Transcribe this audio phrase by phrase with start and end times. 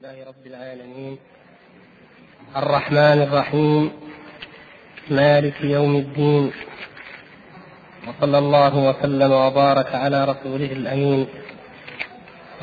[0.00, 1.18] لله رب العالمين.
[2.56, 3.92] الرحمن الرحيم.
[5.10, 6.52] مالك يوم الدين.
[8.08, 11.26] وصلى الله وسلم وبارك على رسوله الأمين.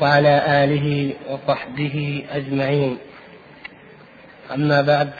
[0.02, 2.98] وعلى آله وصحبه أجمعين.
[4.54, 5.10] أما بعد.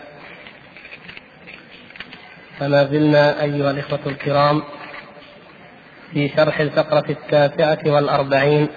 [2.59, 4.62] فما زلنا أيها الإخوة الكرام
[6.11, 8.69] في شرح الفقرة التاسعة والأربعين.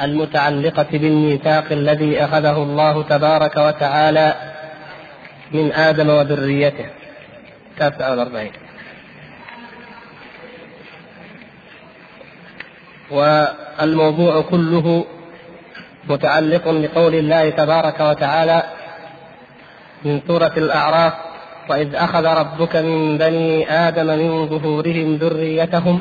[0.00, 4.34] المتعلقة بالميثاق الذي أخذه الله تبارك وتعالى
[5.52, 6.86] من آدم وذريته.
[7.78, 8.52] تاسع والأربعين
[13.10, 15.04] والموضوع كله
[16.08, 18.62] متعلق بقول الله تبارك وتعالى
[20.04, 21.12] من سورة الأعراف
[21.68, 26.00] وإذ أخذ ربك من بني آدم من ظهورهم ذريتهم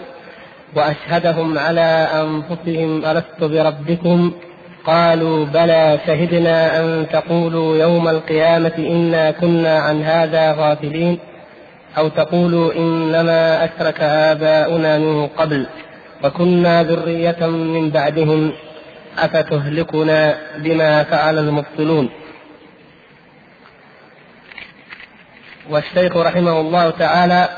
[0.75, 4.33] وأشهدهم على أنفسهم ألست بربكم؟
[4.85, 11.19] قالوا بلى شهدنا أن تقولوا يوم القيامة إنا كنا عن هذا غافلين
[11.97, 15.67] أو تقولوا إنما أشرك آباؤنا من قبل
[16.23, 18.51] وكنا ذرية من بعدهم
[19.17, 22.09] أفتهلكنا بما فعل المبطلون.
[25.69, 27.49] والشيخ رحمه الله تعالى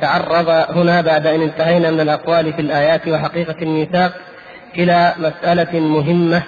[0.00, 4.12] تعرض هنا بعد أن انتهينا من الأقوال في الآيات وحقيقة الميثاق
[4.76, 6.42] إلى مسألة مهمة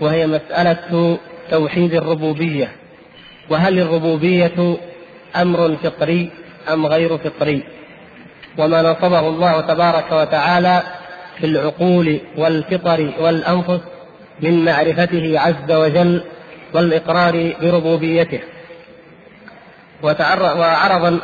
[0.00, 1.18] وهي مسألة
[1.50, 2.72] توحيد الربوبية.
[3.50, 4.76] وهل الربوبية
[5.36, 6.30] أمر فطري
[6.72, 7.62] أم غير فطري؟
[8.58, 10.82] وما نصبه الله تبارك وتعالى
[11.38, 13.80] في العقول والفطر والأنفس
[14.40, 16.24] من معرفته عز وجل
[16.74, 18.40] والإقرار بربوبيته.
[20.02, 21.20] وعرض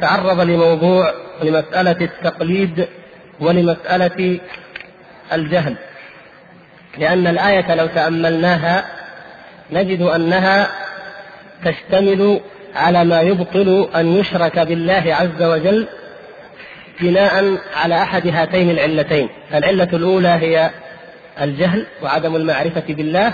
[0.00, 2.88] تعرض لموضوع لمسألة التقليد
[3.40, 4.40] ولمسألة
[5.32, 5.76] الجهل.
[6.98, 8.84] لأن الآية لو تأملناها
[9.70, 10.68] نجد أنها
[11.64, 12.40] تشتمل
[12.74, 15.88] على ما يبطل أن يشرك بالله عز وجل
[17.00, 19.28] بناء على أحد هاتين العلتين.
[19.54, 20.70] العلة الأولى هي
[21.40, 23.32] الجهل وعدم المعرفة بالله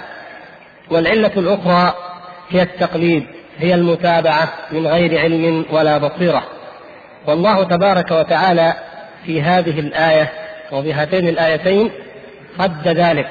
[0.90, 1.94] والعلة الأخرى
[2.50, 3.26] هي التقليد.
[3.60, 6.42] هي المتابعة من غير علم ولا بصيرة.
[7.26, 8.74] والله تبارك وتعالى
[9.26, 10.32] في هذه الآية
[10.72, 11.90] وبهاتين الآيتين
[12.60, 13.28] رد ذلك.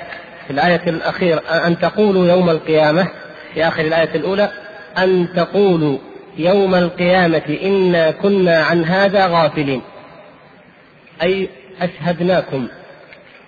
[0.47, 3.07] في الآية الأخيرة أن تقولوا يوم القيامة
[3.53, 4.49] في آخر الآية الأولى
[4.97, 5.97] أن تقولوا
[6.37, 9.81] يوم القيامة إنا كنا عن هذا غافلين.
[11.21, 11.49] أي
[11.81, 12.67] أشهدناكم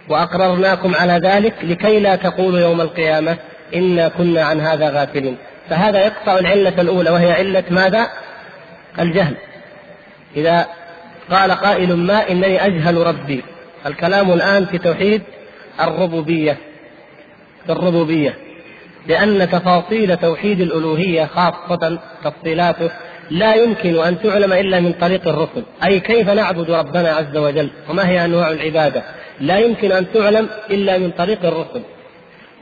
[0.09, 3.37] وأقررناكم على ذلك لكي لا تقولوا يوم القيامة
[3.75, 5.37] إنا كنا عن هذا غافلين.
[5.71, 8.07] فهذا يقطع العلة الأولى وهي علة ماذا؟
[8.99, 9.35] الجهل.
[10.35, 10.67] إذا
[11.31, 13.43] قال قائل ما إنني أجهل ربي.
[13.85, 15.21] الكلام الآن في توحيد
[15.81, 16.57] الربوبية.
[17.65, 18.37] في الربوبية.
[19.07, 22.91] لأن تفاصيل توحيد الألوهية خاصة تفصيلاته
[23.29, 25.63] لا يمكن أن تعلم إلا من طريق الرسل.
[25.83, 29.03] أي كيف نعبد ربنا عز وجل؟ وما هي أنواع العبادة؟
[29.39, 31.81] لا يمكن أن تعلم إلا من طريق الرسل.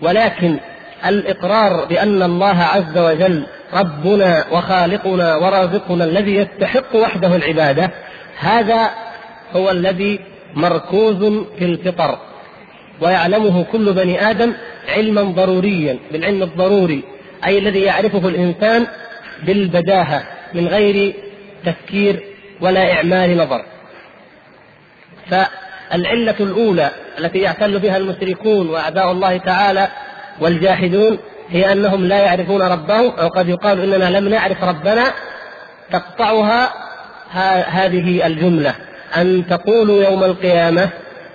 [0.02, 0.59] ولكن
[1.06, 3.44] الإقرار بأن الله عز وجل
[3.74, 7.92] ربنا وخالقنا ورازقنا الذي يستحق وحده العبادة
[8.40, 8.90] هذا
[9.56, 10.20] هو الذي
[10.54, 12.18] مركوز في الفطر
[13.02, 14.54] ويعلمه كل بني آدم
[14.90, 17.04] علما ضروريا بالعلم الضروري
[17.46, 18.88] أي الذي يعرفه الإنسان
[19.44, 20.24] بالبداهة
[20.54, 21.14] من غير
[21.66, 22.20] تفكير
[22.62, 23.66] ولا إعمال نظر.
[25.30, 26.90] فالعلة الأولى
[27.20, 29.88] التي يعتل بها المشركون وأعداء الله تعالى
[30.41, 31.17] والجاحدون
[31.50, 35.03] هي أنهم لا يعرفون ربهم أو قد يقال إننا لم نعرف ربنا
[35.91, 36.73] تقطعها
[37.69, 38.75] هذه الجملة.
[39.17, 40.89] أن تقولوا يوم القيامة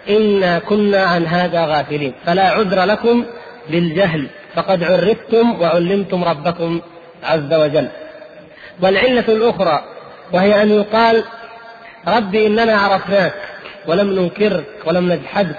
[0.08, 2.14] إنا كنا عن هذا غافلين.
[2.26, 3.24] فلا عذر لكم
[3.70, 6.80] بالجهل فقد عرفتم وعلمتم ربكم
[7.24, 7.88] عز وجل.
[8.82, 9.84] والعلة الأخرى
[10.32, 11.24] وهي أن يقال
[12.08, 13.34] ربي إننا عرفناك
[13.86, 15.56] ولم ننكرك ولم نجحدك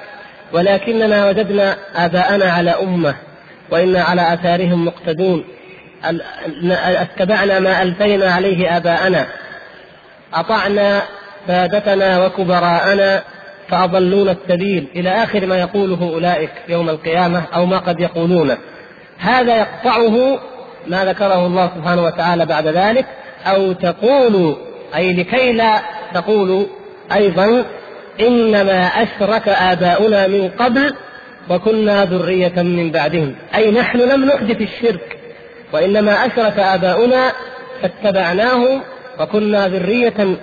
[0.53, 3.15] ولكننا وجدنا آباءنا على أمة.
[3.71, 5.43] وإنا على آثارهم مقتدون.
[6.75, 9.25] اتبعنا ما ألفينا عليه آباءنا.
[10.33, 11.01] أطعنا
[11.47, 13.23] سادتنا وكبراءنا
[13.69, 14.87] فأضلونا السبيل.
[14.95, 18.57] إلى آخر ما يقوله أولئك يوم القيامة أو ما قد يقولونه
[19.19, 20.39] هذا يقطعه
[20.87, 23.05] ما ذكره الله سبحانه وتعالى بعد ذلك
[23.45, 24.55] أو تقولوا
[24.95, 25.81] أي لكي لا
[26.13, 26.65] تقولوا
[27.13, 27.65] أيضا
[28.19, 30.95] إنما أشرك آباؤنا من قبل
[31.49, 33.35] وكنا ذرية من بعدهم.
[33.55, 35.17] أي نحن لم نحدث الشرك
[35.73, 37.31] وإنما أشرك آباؤنا
[37.81, 38.81] فاتبعناهم
[39.19, 40.37] وكنا ذرية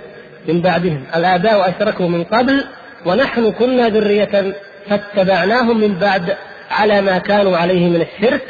[0.49, 1.05] من بعدهم.
[1.17, 2.65] الآباء أشركوا من قبل
[3.07, 4.55] ونحن كنا ذرية
[4.89, 6.37] فاتبعناهم من بعد
[6.71, 8.43] على ما كانوا عليه من الشرك.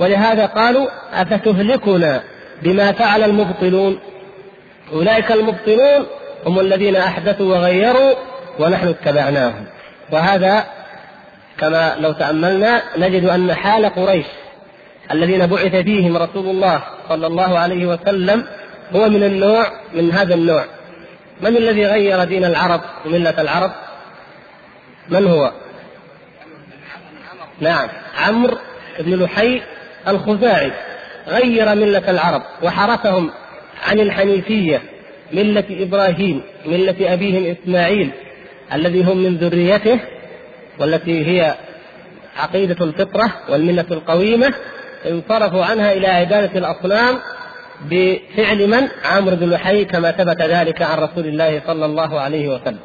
[0.00, 2.22] ولهذا قالوا أفتهلكنا
[2.62, 3.98] بما فعل المبطلون؟
[4.92, 6.06] أولئك المبطلون
[6.46, 8.14] هم الذين أحدثوا وغيروا
[8.58, 9.64] ونحن اتبعناهم.
[10.12, 10.64] وهذا
[11.58, 14.26] كما لو تأملنا نجد أن حال قريش
[15.12, 18.44] الذين بعث فيهم رسول الله صلى الله عليه وسلم
[18.92, 20.64] هو من النوع من هذا النوع.
[21.40, 23.70] من الذي غير دين العرب وملة العرب؟
[25.08, 25.52] من هو؟
[27.60, 28.58] نعم عمرو
[29.00, 29.62] بن لحي
[30.08, 30.72] الخزاعي.
[31.28, 33.30] غير ملة العرب وحرفهم
[33.86, 34.82] عن الحنيفية
[35.32, 38.10] ملة إبراهيم ملة أبيهم إسماعيل
[38.72, 40.00] الذي هم من ذريته
[40.78, 41.54] والتي هي
[42.36, 44.54] عقيدة الفطرة والملة القويمة
[45.06, 47.18] انصرفوا عنها إلى عبادة الأصنام
[47.90, 52.78] بفعل من؟ عمرو بن لحي كما ثبت ذلك عن رسول الله صلى الله عليه وسلم.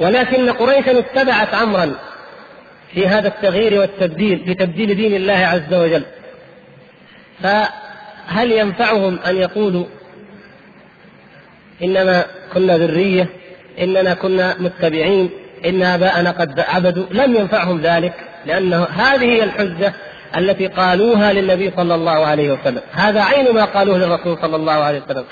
[0.00, 1.92] ولكن قريشا اتبعت عمرا
[2.94, 6.02] في هذا التغيير والتبديل في تبديل دين الله عز وجل.
[7.42, 9.86] فهل ينفعهم أن يقولوا
[11.82, 12.24] إنما
[12.54, 13.28] كنا ذرية
[13.80, 15.30] إننا كنا متبعين
[15.66, 18.12] إن آباءنا قد عبدوا لم ينفعهم ذلك
[18.46, 19.92] لأنه هذه هي الحجة
[20.36, 22.80] التي قالوها للنبي صلى الله عليه وسلم.
[22.92, 25.24] هذا عين ما قالوه للرسول صلى الله عليه وسلم.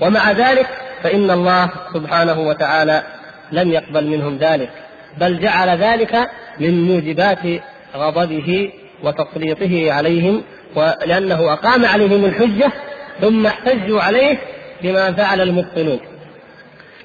[0.00, 0.66] ومع ذلك
[1.02, 3.02] فإن الله سبحانه وتعالى
[3.52, 4.70] لم يقبل منهم ذلك
[5.18, 7.62] بل جعل ذلك من موجبات
[7.96, 8.72] غضبه
[9.02, 10.42] وتسليطه عليهم
[10.74, 12.72] ولأنه أقام عليهم الحجة
[13.20, 14.38] ثم احتجوا عليه
[14.82, 16.00] بما فعل المبطلون.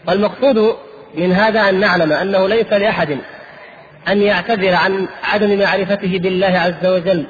[0.08, 0.76] والمقصود
[1.16, 3.18] من هذا أن نعلم أنه ليس لأحد
[4.08, 7.26] أن يعتذر عن عدم معرفته بالله عز وجل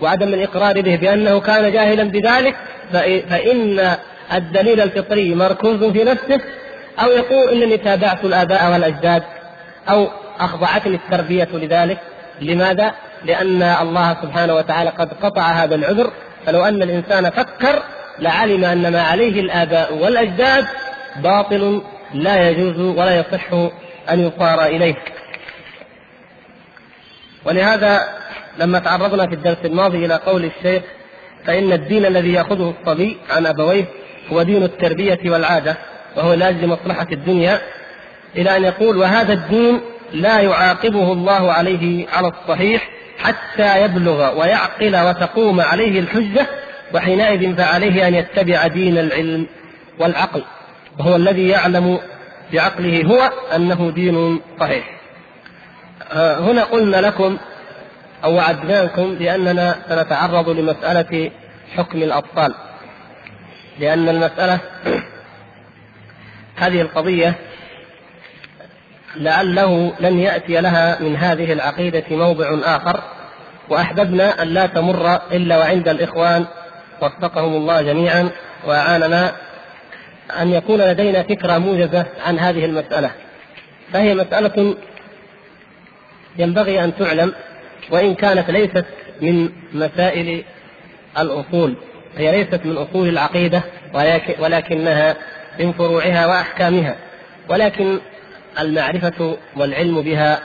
[0.00, 2.56] وعدم الإقرار به بأنه كان جاهلا بذلك
[3.28, 3.96] فإن
[4.34, 6.40] الدليل الفطري مركوز في نفسه
[7.02, 9.22] أو يقول إنني تابعت الآباء والأجداد
[9.88, 10.08] أو
[10.40, 11.98] أخضعتني التربية لذلك
[12.40, 12.94] لماذا؟
[13.24, 16.10] لأن الله سبحانه وتعالى قد قطع هذا العذر
[16.46, 17.82] فلو أن الإنسان فكر
[18.18, 20.64] لعلم أن ما عليه الآباء والأجداد
[21.22, 21.82] باطل
[22.14, 23.52] لا يجوز ولا يصح
[24.10, 24.94] أن يصار إليه.
[27.44, 28.08] ولهذا
[28.58, 30.82] لما تعرضنا في الدرس الماضي إلى قول الشيخ
[31.46, 33.84] فإن الدين الذي يأخذه الصبي عن أبويه
[34.32, 35.76] هو دين التربية والعادة
[36.16, 37.60] وهو لاجل مصلحة الدنيا
[38.36, 39.80] إلى أن يقول وهذا الدين
[40.12, 46.46] لا يعاقبه الله عليه على الصحيح حتى يبلغ ويعقل وتقوم عليه الحجة
[46.94, 49.46] وحينئذ فعليه أن يتبع دين العلم
[49.98, 50.42] والعقل.
[50.98, 51.98] وهو الذي يعلم
[52.52, 54.84] بعقله هو أنه دين صحيح.
[56.12, 57.38] آه، هنا قلنا لكم
[58.24, 61.30] أو وعدناكم بأننا سنتعرض لمسألة
[61.76, 62.54] حكم الأطفال
[63.78, 64.60] لأن المسألة
[66.56, 67.34] هذه القضية
[69.16, 73.00] لعله لن يأتي لها من هذه العقيدة موضع آخر
[73.68, 76.44] وأحببنا أن لا تمر إلا وعند الإخوان
[77.02, 78.30] وفقهم الله جميعا
[78.66, 79.32] وأعاننا
[80.40, 83.10] أن يكون لدينا فكرة موجزة عن هذه المسألة.
[83.92, 84.76] فهي مسألة
[86.38, 87.32] ينبغي أن تعلم
[87.90, 88.84] وإن كانت ليست
[89.20, 90.44] من مسائل
[91.18, 91.76] الأصول.
[92.16, 93.62] هي ليست من أصول العقيدة
[94.38, 95.16] ولكنها
[95.60, 96.96] من فروعها وأحكامها.
[97.48, 97.98] ولكن
[98.60, 100.40] المعرفة والعلم بها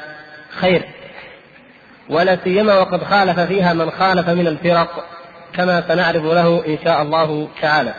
[0.49, 0.81] خير.
[2.09, 5.05] ولا سيما وقد خالف فيها من خالف من الفرق
[5.53, 7.93] كما سنعرض له إن شاء الله تعالى.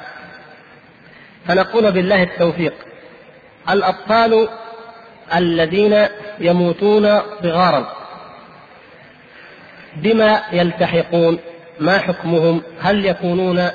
[1.47, 2.75] فنقول بالله التوفيق.
[3.71, 4.49] الأطفال
[5.35, 6.07] الذين
[6.41, 7.93] يموتون صغارا.
[9.97, 11.39] بما يلتحقون؟
[11.81, 13.69] ما حكمهم؟ هل يكونون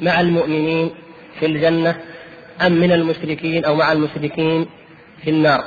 [0.00, 0.94] مع المؤمنين
[1.40, 2.00] في الجنة
[2.66, 4.68] أم من المشركين أو مع المشركين
[5.24, 5.64] في النار؟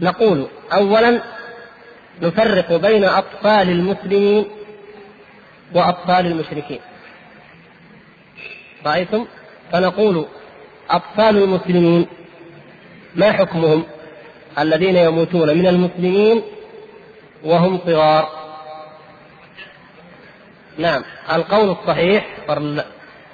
[0.00, 1.20] نقول أولا
[2.22, 4.46] نفرق بين أطفال المسلمين
[5.74, 6.80] وأطفال المشركين.
[8.86, 9.26] رأيتم؟
[9.72, 10.26] فنقول
[10.90, 12.06] أطفال المسلمين
[13.14, 13.84] ما حكمهم؟
[14.58, 16.42] الذين يموتون من المسلمين
[17.44, 18.28] وهم صغار.
[20.78, 22.26] نعم القول الصحيح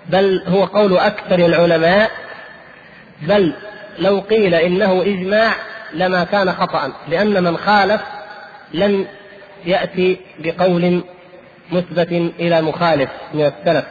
[0.08, 2.10] بل هو قول أكثر العلماء
[3.22, 3.52] بل
[3.98, 5.54] لو قيل إنه إجماع
[5.94, 8.00] لما كان خطأ لأن من خالف
[8.74, 9.06] لم
[9.64, 11.04] يأتي بقول
[11.72, 13.84] مثبت إلى مخالف من السلف.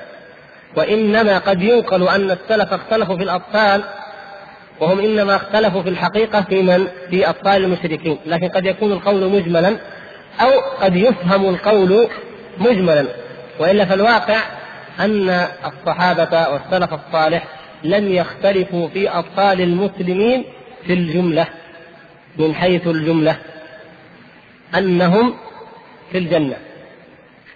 [0.75, 3.83] وإنما قد ينقل أن السلف اختلفوا في الأطفال
[4.79, 8.17] وهم إنما اختلفوا في الحقيقة في من؟ في أطفال المشركين.
[8.25, 9.77] لكن قد يكون القول مجملا
[10.41, 12.07] أو قد يفهم القول
[12.57, 13.05] مجملا.
[13.59, 14.37] وإلا فالواقع
[14.99, 17.43] أن الصحابة والسلف الصالح
[17.83, 20.43] لم يختلفوا في أطفال المسلمين
[20.85, 21.47] في الجملة
[22.37, 23.37] من حيث الجملة
[24.77, 25.33] أنهم
[26.11, 26.55] في الجنة.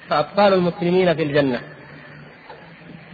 [0.10, 1.62] فأطفال المسلمين في الجنة.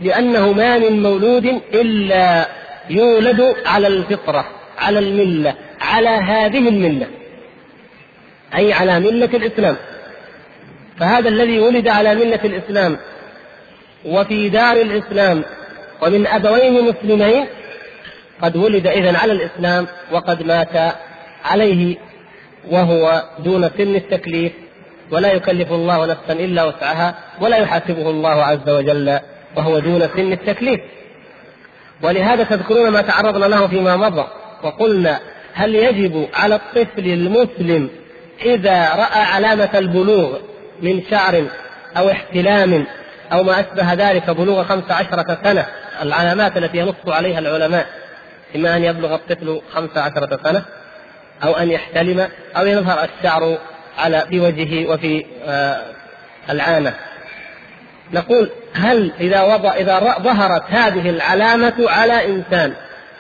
[0.01, 2.48] لأنه ما من مولود إلا
[2.89, 4.46] يولد على الفطرة
[4.79, 7.08] على الملة على هذه الملة
[8.55, 9.75] أي على ملة الإسلام.
[11.00, 12.98] فهذا الذي ولد على ملة الإسلام
[14.05, 15.43] وفي دار الإسلام
[16.01, 17.46] ومن أبوين مسلمين
[18.41, 20.96] قد ولد إذن على الإسلام وقد مات
[21.46, 21.98] عليه
[22.72, 24.51] وهو دون سن التكليف
[25.12, 29.20] ولا يكلف الله نفسا إلا وسعها ولا يحاسبه الله عز وجل.
[29.55, 30.79] وهو دون سن التكليف.
[32.03, 34.27] ولهذا تذكرون ما تعرضنا له فيما مضى
[34.63, 35.20] وقلنا
[35.53, 37.89] هل يجب على الطفل المسلم
[38.46, 40.38] إذا رأى علامة البلوغ
[40.81, 41.46] من شعر
[41.98, 42.86] أو احتلام
[43.31, 45.65] أو ما أشبه ذلك بلوغ خمس عشرة سنة
[46.01, 47.86] العلامات التي ينص عليها العلماء
[48.55, 50.65] إما أن يبلغ الطفل خمس عشرة سنة
[51.43, 52.27] أو أن يحتلم
[52.58, 53.58] أو يظهر الشعر
[53.98, 55.81] على في وجهه وفي آه
[56.50, 56.93] العانة.
[58.13, 62.74] نقول هل إذا وضع إذا ظهرت هذه العلامة على إنسان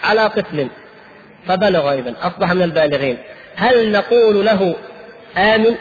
[0.03, 0.67] على طفل
[1.47, 3.17] فبلغ إذا أصبح من البالغين.
[3.55, 4.75] هل نقول له
[5.37, 5.75] آمن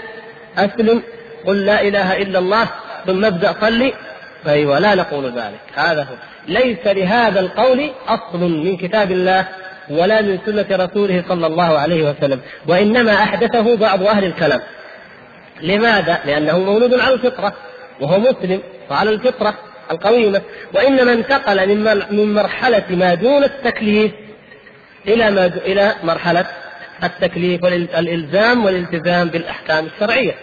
[0.59, 1.03] أسلم
[1.47, 2.69] قل لا إله إلا الله
[3.07, 3.93] ثم ابدأ صلي؟
[4.47, 5.61] أيوة لا نقول ذلك.
[5.75, 6.15] هذا هو.
[6.49, 9.49] ليس لهذا القول أصل من كتاب الله
[9.91, 14.61] ولا من سنة رسوله صلى الله عليه وسلم وإنما أحدثه بعض أهل الكلام.
[15.63, 17.53] لماذا؟ لأنه مولود على الفطرة
[18.01, 18.61] وهو مسلم.
[18.91, 19.55] وعلى الفطرة
[19.91, 20.43] القويمة
[20.75, 21.69] وإنما انتقل
[22.11, 24.13] من مرحلة ما دون التكليف
[25.09, 26.47] إلى ما إلى مرحلة
[27.05, 30.35] التكليف والإلزام والالتزام بالأحكام الشرعية.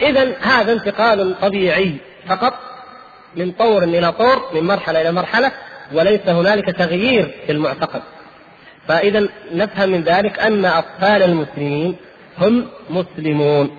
[0.00, 1.96] إذا هذا انتقال طبيعي
[2.28, 2.54] فقط
[3.36, 5.52] من طور إلى طور من مرحلة إلى مرحلة
[5.92, 8.02] وليس هنالك تغيير في المعتقد.
[8.88, 11.96] فإذا نفهم من ذلك أن أطفال المسلمين
[12.38, 13.76] هم مسلمون.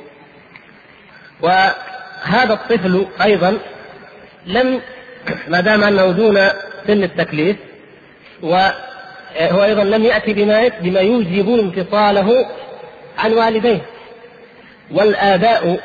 [1.42, 3.58] وهذا الطفل أيضا
[4.48, 4.82] لم
[5.52, 6.50] ما دام أنه دون
[6.88, 7.58] سن التكليف
[8.42, 12.46] وهو أيضا لم يأتي بما بما يوجب انفصاله
[13.18, 13.82] عن والديه
[14.92, 15.80] والآباء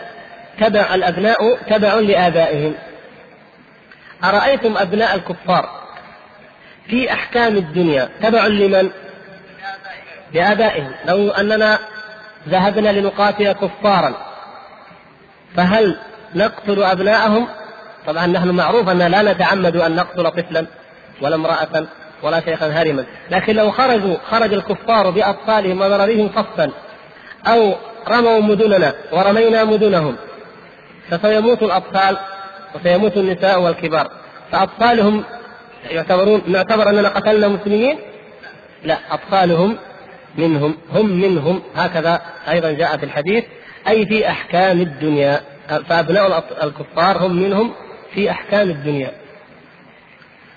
[0.61, 2.75] تبع الأبناء تبع لآبائهم
[4.25, 5.83] أرأيتم أبناء الكفار
[6.87, 8.90] في أحكام الدنيا تبع لمن؟
[10.35, 11.78] لآبائهم لو أننا
[12.49, 14.14] ذهبنا لنقاتل كفارا
[15.57, 15.99] فهل
[16.35, 17.49] نقتل أبناءهم؟
[18.06, 20.66] طبعا نحن معروف أننا لا نتعمد أن نقتل طفلا
[21.21, 21.87] ولا امرأة
[22.23, 26.71] ولا شيخا هرما لكن لو خرجوا خرج الكفار بأطفالهم وضربهم صفا
[27.47, 27.75] أو
[28.09, 30.16] رموا مدننا ورمينا مدنهم
[31.11, 32.16] فسيموت الأطفال
[32.75, 34.11] وسيموت النساء والكبار.
[34.52, 35.25] فأطفالهم
[35.90, 37.99] يعتبرون نعتبر أننا قتلنا مسلمين؟
[38.85, 39.76] لا أطفالهم
[40.38, 41.62] منهم هم منهم.
[41.76, 43.44] هكذا أيضا جاء في الحديث
[43.88, 45.40] أي في أحكام الدنيا.
[45.88, 47.73] فأبناء الكفار هم منهم
[48.14, 49.11] في أحكام الدنيا.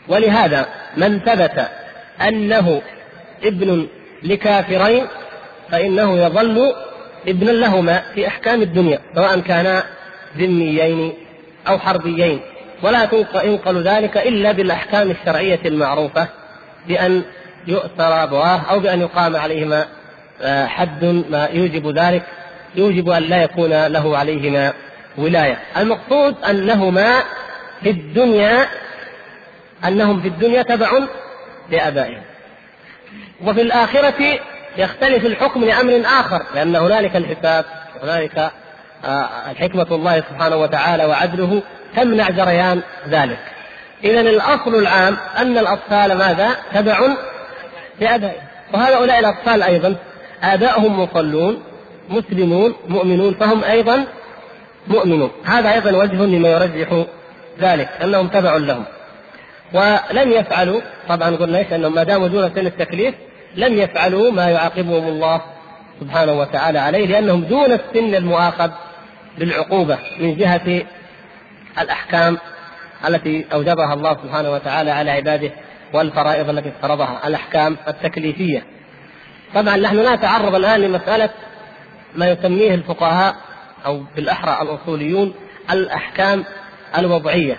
[0.07, 0.65] ولهذا
[0.97, 1.67] من ثبت
[2.21, 2.81] أنه
[3.43, 3.87] ابن
[4.23, 5.07] لكافرين
[5.71, 6.73] فإنه يظل
[7.27, 9.83] ابنا لهما في أحكام الدنيا سواء كانا
[10.37, 11.13] ذميين
[11.67, 12.39] أو حربيين.
[12.83, 13.09] ولا
[13.43, 16.27] ينقل ذلك إلا بالأحكام الشرعية المعروفة
[16.87, 17.23] بأن
[17.67, 19.85] يؤثر أبواه أو بأن يقام عليهما
[20.41, 22.23] آه، حد ما يوجب ذلك.
[22.75, 24.73] يوجب أن لا يكون له عليهما
[25.17, 25.59] ولاية.
[25.77, 27.23] المقصود أنهما
[27.83, 28.67] في الدنيا
[29.87, 30.89] أنهم في الدنيا تبع
[31.71, 32.21] لآبائهم.
[33.45, 34.39] وفي الآخرة
[34.77, 37.65] يختلف الحكم لأمر آخر لأن هنالك الحساب
[38.03, 38.51] هنالك
[39.05, 41.61] آه، الحكمة الله سبحانه وتعالى وعدله
[41.95, 43.39] تمنع جريان ذلك.
[44.03, 46.99] إذا الأصل العام أن الأطفال ماذا؟ تبع
[48.01, 48.43] لآبائهم.
[48.73, 49.95] وهؤلاء الأطفال أيضا
[50.43, 51.63] آباؤهم مصلون
[52.09, 54.05] مسلمون مؤمنون فهم أيضا
[54.87, 55.31] مؤمنون.
[55.45, 57.05] هذا أيضا وجه لما يرجح
[57.59, 58.85] ذلك أنهم تبع لهم
[59.73, 63.15] ولم يفعلوا طبعا قلنا إيش أنهم ما داموا دون سن التكليف
[63.55, 65.41] لم يفعلوا ما يعاقبهم الله
[65.99, 68.71] سبحانه وتعالى عليه لأنهم دون السن المؤاخذ
[69.37, 70.85] بالعقوبه من جهة
[71.81, 72.37] الأحكام
[73.07, 75.51] التي أوجبها الله سبحانه وتعالى على عباده
[75.93, 78.63] والفرائض التي افترضها الأحكام التكليفية.
[79.55, 81.29] طبعا نحن لا نتعرض الآن لمسألة
[82.15, 83.35] ما يسميه الفقهاء
[83.85, 85.33] أو بالأحرى الأصوليون
[85.71, 86.43] الأحكام
[86.97, 87.57] الوضعية.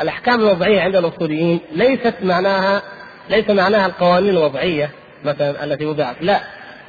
[0.00, 2.82] الأحكام الوضعية عند الأصوليين ليست معناها
[3.30, 4.90] ليس معناها القوانين الوضعية
[5.24, 6.40] مثلا التي وضعت، لا.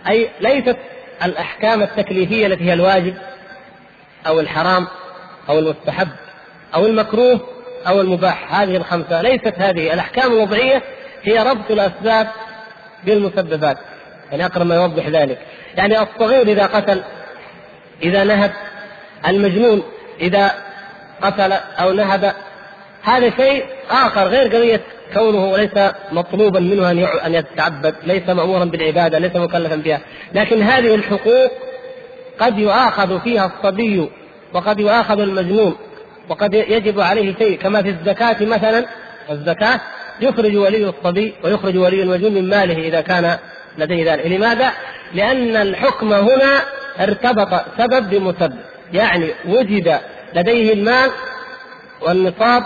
[0.08, 0.78] أي ليست
[1.24, 3.14] الأحكام التكليفية التي هي الواجب
[4.28, 4.88] أو الحرام
[5.50, 6.08] أو المستحب
[6.76, 7.40] أو المكروه
[7.88, 8.62] أو المباح.
[8.62, 9.94] هذه الخمسة ليست هذه.
[9.94, 10.84] الأحكام الوضعية
[11.24, 12.28] هي ربط الأسباب
[13.06, 13.78] بالمسببات.
[14.32, 15.40] يعني أقرب ما يوضح ذلك.
[15.78, 17.04] يعني الصغير إذا قتل
[18.04, 18.52] إذا نهب
[19.28, 19.84] المجنون
[20.22, 20.52] إذا
[21.22, 22.34] قتل أو نهب
[23.04, 24.82] هذا شيء آخر غير قضية
[25.14, 30.00] كونه ليس مطلوبا منه أن أن يتعبد ليس مأمورا بالعبادة ليس مكلفا بها
[30.34, 31.52] لكن هذه الحقوق
[32.40, 34.10] قد يؤاخذ فيها الصبي
[34.54, 35.76] وقد يؤاخذ المجنون
[36.30, 38.86] وقد يجب عليه شيء كما في الزكاة مثلا
[39.30, 39.80] الزكاة
[40.22, 43.38] يخرج ولي الصبي ويخرج ولي المجنون من ماله إذا كان
[43.78, 44.72] لديه ذلك لماذا؟
[45.14, 46.62] لأن الحكم هنا
[47.00, 48.58] ارتبط سبب بمسبب
[48.94, 50.00] يعني وجد
[50.34, 51.12] لديه المال
[52.02, 52.64] والنصاب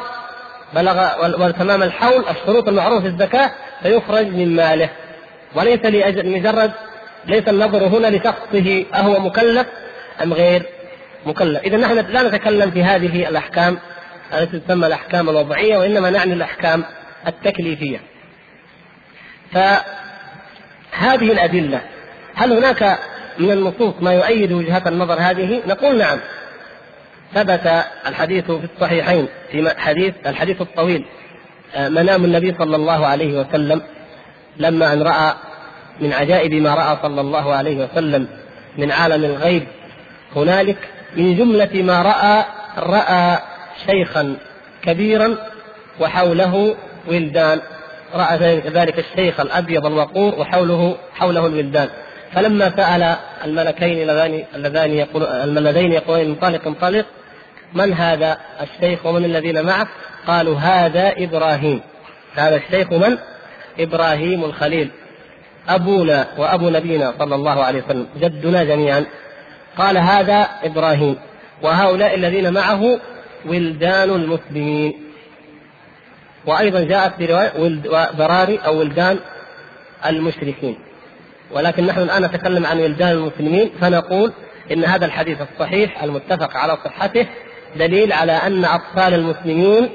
[0.73, 3.51] بلغ وتمام الحول الشروط المعروفة في الزكاة
[3.83, 4.89] فيخرج من ماله.
[5.55, 6.71] وليس لأجل مجرد
[7.25, 9.67] ليس النظر هنا لشخصه أهو مكلف
[10.23, 10.63] أم غير
[11.25, 11.61] مكلف.
[11.61, 13.77] إذا نحن لا نتكلم في هذه الأحكام
[14.33, 16.83] التي تسمى الأحكام الوضعية وإنما نعني الأحكام
[17.27, 17.99] التكليفية.
[19.51, 21.81] فهذه الأدلة
[22.35, 22.99] هل هناك
[23.39, 26.19] من النصوص ما يؤيد وجهة النظر هذه؟ نقول نعم.
[27.33, 31.05] ثبت الحديث في الصحيحين في حديث الحديث الطويل.
[31.75, 33.81] آه، منام النبي صلى الله عليه وسلم
[34.57, 35.33] لما أن رأى
[35.99, 38.27] من عجائب ما رأى صلى الله عليه وسلم
[38.77, 39.63] من عالم الغيب.
[40.35, 40.77] هنالك
[41.15, 42.45] من جملة ما رأى
[42.77, 43.37] رأى
[43.85, 44.35] شيخا
[44.83, 45.35] كبيرا
[45.99, 46.75] وحوله
[47.07, 47.59] ولدان.
[48.15, 48.37] رأى
[48.67, 51.89] ذلك الشيخ الأبيض الوقور وحوله حوله الولدان.
[52.33, 54.09] فلما سأل الملكين
[54.55, 57.05] اللذان يقول اللذين يقولون انطلق انطلق
[57.75, 59.87] من هذا الشيخ ومن الذين معه
[60.27, 61.81] قالوا هذا إبراهيم.
[62.35, 63.17] هذا الشيخ من؟
[63.79, 64.91] إبراهيم الخليل.
[65.69, 69.05] أبونا وأبو نبينا صلى الله عليه وسلم جدنا جميعا.
[69.77, 71.15] قال هذا إبراهيم.
[71.61, 72.99] وهؤلاء الذين معه
[73.45, 74.93] ولدان المسلمين.
[76.45, 77.87] وأيضا جاءت في رواية ولد
[78.65, 79.19] أو ولدان
[80.05, 80.77] المشركين.
[81.51, 84.33] ولكن نحن الآن نتكلم عن ولدان المسلمين فنقول
[84.71, 87.27] إن هذا الحديث الصحيح المتفق على صحته
[87.75, 89.89] دليل على أن أطفال المسلمين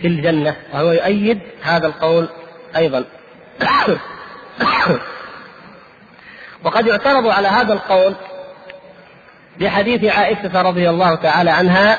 [0.00, 2.28] في الجنة وهو يؤيد هذا القول
[2.76, 3.04] أيضا.
[6.64, 8.14] وقد يعترض على هذا القول
[9.60, 11.98] بحديث عائشة رضي الله تعالى عنها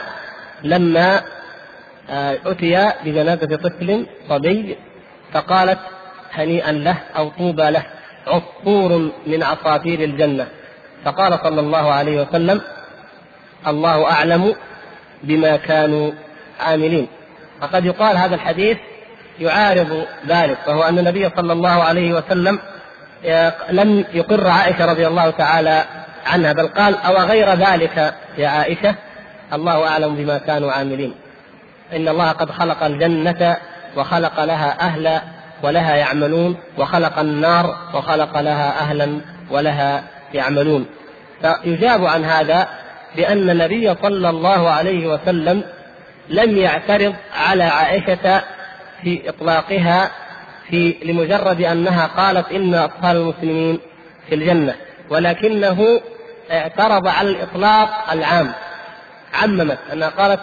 [0.63, 1.21] لما
[2.09, 4.77] آه، أتي بجنازة طفل صبي
[5.33, 5.79] فقالت
[6.33, 7.83] هنيئا له أو طوبى له
[8.27, 10.47] عصفور من عصافير الجنة.
[11.05, 12.61] فقال صلى الله عليه وسلم
[13.67, 14.55] الله أعلم
[15.23, 16.11] بما كانوا
[16.59, 17.07] عاملين.
[17.61, 18.77] فقد يقال هذا الحديث
[19.39, 22.59] يعارض ذلك وهو أن النبي صلى الله عليه وسلم
[23.69, 25.83] لم يقر عائشة رضي الله تعالى
[26.25, 28.95] عنها بل قال أو غير ذلك يا عائشة؟
[29.53, 31.15] الله أعلم بما كانوا عاملين.
[31.95, 33.57] إن الله قد خلق الجنة
[33.97, 35.21] وخلق لها أهلا
[35.63, 40.03] ولها يعملون وخلق النار وخلق لها أهلا ولها
[40.33, 40.85] يعملون.
[41.41, 42.67] فيجاب عن هذا
[43.15, 45.63] بأن النبي صلى الله عليه وسلم
[46.29, 48.43] لم يعترض على عائشة
[49.01, 50.11] في إطلاقها
[50.69, 53.79] في لمجرد أنها قالت إن أطفال المسلمين
[54.29, 54.75] في الجنة
[55.09, 56.01] ولكنه
[56.51, 58.51] اعترض على الإطلاق العام
[59.33, 60.39] عممت أنها قالت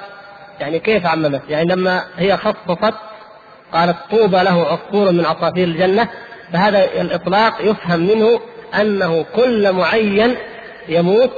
[0.61, 2.95] يعني كيف عممت؟ يعني لما هي خصصت
[3.73, 6.09] قالت طوبى له عصفور من عصافير الجنة
[6.53, 8.41] فهذا الإطلاق يفهم منه
[8.81, 10.37] أنه كل معين
[10.89, 11.31] يموت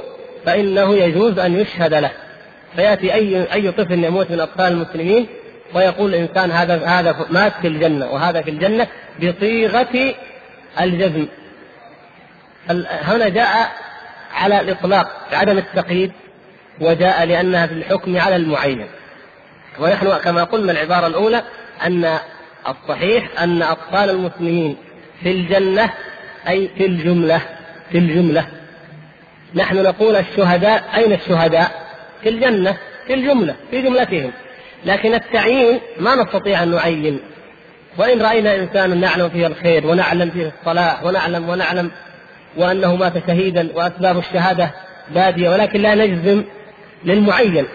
[0.45, 2.11] فإنه يجوز أن يشهد له.
[2.75, 5.27] فيأتي أي أي طفل يموت من أطفال المسلمين
[5.73, 8.87] ويقول الإنسان هذا هذا مات في الجنة وهذا في الجنة
[9.19, 10.13] بصيغة
[10.81, 11.27] الجزم.
[12.89, 13.71] هنا جاء
[14.33, 16.11] على الإطلاق عدم التقييد
[16.81, 18.87] وجاء لأنها في الحكم على المعين.
[19.79, 21.43] ونحن كما قلنا العبارة الأولى
[21.85, 22.17] أن
[22.67, 24.77] الصحيح أن أطفال المسلمين
[25.23, 25.89] في الجنة
[26.47, 27.41] أي في الجملة
[27.91, 28.45] في الجملة
[29.55, 31.71] نحن نقول الشهداء أين الشهداء؟
[32.23, 34.31] في الجنة في الجملة في جملتهم.
[34.85, 37.19] لكن التعيين ما نستطيع أن نعين.
[37.97, 41.91] وإن رأينا إنسانا نعلم فيه الخير ونعلم فيه الصلاح ونعلم ونعلم
[42.57, 44.71] وأنه مات شهيدا وأسباب الشهادة
[45.15, 46.43] بادية ولكن لا نجزم
[47.05, 47.65] للمعين.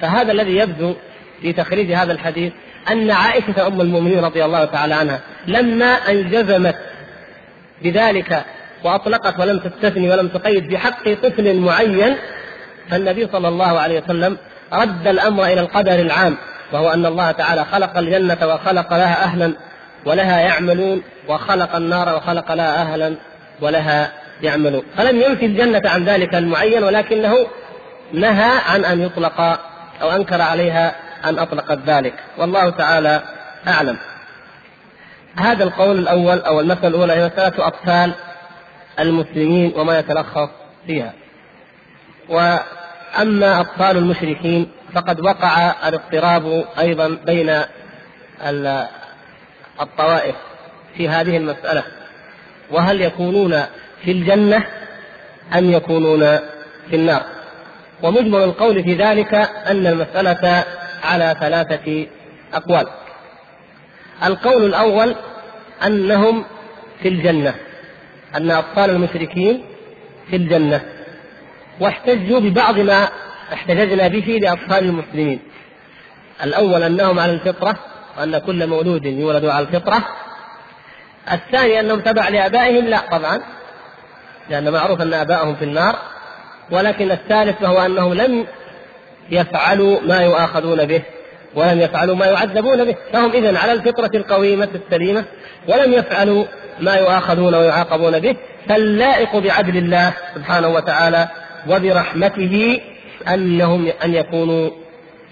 [0.00, 0.94] فهذا الذي يبدو
[1.42, 2.52] في تخريج هذا الحديث
[2.90, 6.76] أن عائشة أم المؤمنين رضي الله تعالى عنها لما أن جزمت
[7.82, 8.44] بذلك
[8.86, 12.16] واطلقت ولم تستثني ولم تقيد بحق طفل معين
[12.90, 14.36] فالنبي صلى الله عليه وسلم
[14.72, 16.36] رد الأمر إلى القدر العام
[16.72, 19.52] وهو أن الله تعالى خلق الجنة وخلق لها أهلا
[20.04, 23.14] ولها يعملون وخلق النار وخلق لها أهلا
[23.60, 24.82] ولها يعملون.
[24.96, 27.46] فلم ينفي الجنة عن ذلك المعين ولكنه
[28.12, 29.40] نهى عن أن يطلق
[30.02, 30.94] أو أنكر عليها
[31.24, 32.14] أن اطلقت ذلك.
[32.38, 33.22] والله تعالى
[33.68, 33.96] أعلم.
[35.38, 38.12] هذا القول الأول أو المساله الأولى هي مساله أطفال
[39.00, 40.48] المسلمين وما يتلخص
[40.86, 41.12] فيها.
[42.28, 47.62] وأما أطفال المشركين فقد وقع الاضطراب أيضا بين
[49.80, 50.34] الطوائف
[50.96, 51.82] في هذه المسألة.
[52.70, 53.62] وهل يكونون
[54.04, 54.66] في الجنة
[55.58, 56.20] أم يكونون
[56.90, 57.22] في النار؟
[58.02, 59.34] ومجمل القول في ذلك
[59.66, 60.64] أن المسألة
[61.04, 62.06] على ثلاثة
[62.54, 62.86] أقوال.
[64.24, 65.14] القول الأول
[65.86, 66.44] أنهم
[67.02, 67.54] في الجنة.
[68.34, 69.64] أن أطفال المشركين
[70.30, 70.80] في الجنة
[71.80, 73.08] واحتجوا ببعض ما
[73.52, 75.40] احتججنا به لأطفال المسلمين.
[76.44, 77.76] الأول أنهم على الفطرة
[78.18, 80.08] وأن كل مولود يولد على الفطرة.
[81.32, 83.40] الثاني أنهم تبع لآبائهم لا طبعا
[84.50, 85.98] لأن معروف أن آبائهم في النار.
[86.70, 88.46] ولكن الثالث وهو أنهم لم
[89.30, 91.02] يفعلوا ما يؤاخذون به.
[91.56, 92.96] ولم يفعلوا ما يعذبون به.
[93.12, 95.24] فهم إذا على الفطرة القويمة السليمة
[95.68, 96.44] ولم يفعلوا
[96.80, 98.36] ما يؤاخذون ويعاقبون به.
[98.68, 101.28] فاللائق بعدل الله سبحانه وتعالى
[101.68, 102.80] وبرحمته
[103.28, 104.70] أنهم أن يكونوا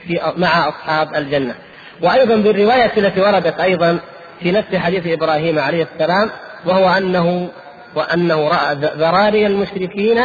[0.06, 1.54] في مع أصحاب الجنة.
[2.02, 3.98] وأيضا بالرواية التي وردت أيضا
[4.40, 6.30] في نفس حديث إبراهيم عليه السلام
[6.66, 7.48] وهو أنه
[7.94, 10.20] وأنه رأى ذراري المشركين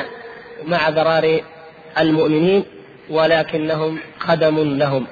[0.67, 1.43] مع ذراري
[1.99, 2.63] المؤمنين
[3.09, 5.07] ولكنهم خدم لهم.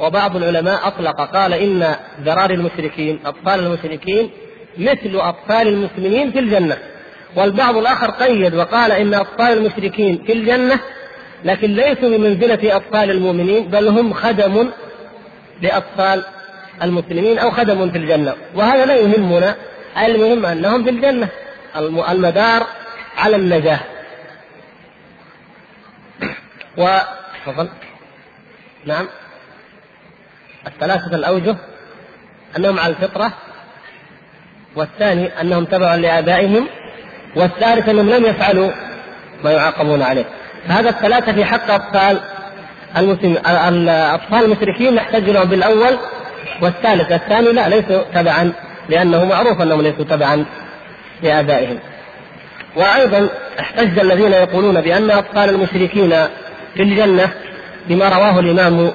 [0.00, 4.30] وبعض العلماء أطلق قال إن ذراري المشركين أطفال المشركين
[4.78, 6.78] مثل أطفال المسلمين في الجنة.
[7.36, 10.80] والبعض الآخر قيد وقال إن أطفال المشركين في الجنة
[11.44, 14.70] لكن ليسوا بمنزلة أطفال المؤمنين بل هم خدم
[15.62, 16.24] لأطفال
[16.82, 18.34] المسلمين أو خدم في الجنة.
[18.54, 19.56] وهذا لا يهمنا
[20.04, 21.28] المهم أنهم في الجنة.
[22.10, 22.66] المدار
[23.16, 23.80] على النجاة.
[26.78, 26.98] و
[27.46, 27.68] تفضل.
[28.86, 29.06] نعم.
[30.66, 31.56] الثلاثة الأوجه
[32.56, 33.32] أنهم على الفطرة
[34.76, 36.66] والثاني أنهم تبعا لآبائهم
[37.36, 38.70] والثالث أنهم لم يفعلوا
[39.44, 40.24] ما يعاقبون عليه.
[40.68, 42.20] فهذا الثلاثة في حق أطفال
[42.96, 45.98] المسلمين الأطفال المشركين نحتج لهم بالأول
[46.62, 48.52] والثالث الثاني لا ليسوا تبعا
[48.88, 50.44] لأنه معروف أنهم ليسوا تبعا
[51.22, 51.78] لآبائهم.
[52.76, 53.28] وأيضا
[53.60, 56.10] احتج الذين يقولون بأن أطفال المشركين
[56.74, 57.32] في الجنة
[57.88, 58.90] بما رواه الإمام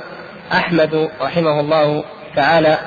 [0.51, 2.03] أحمد رحمه الله
[2.35, 2.77] تعالى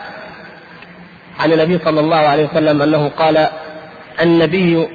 [1.40, 3.48] عن النبي صلى الله عليه وسلم أنه قال
[4.22, 4.88] النبي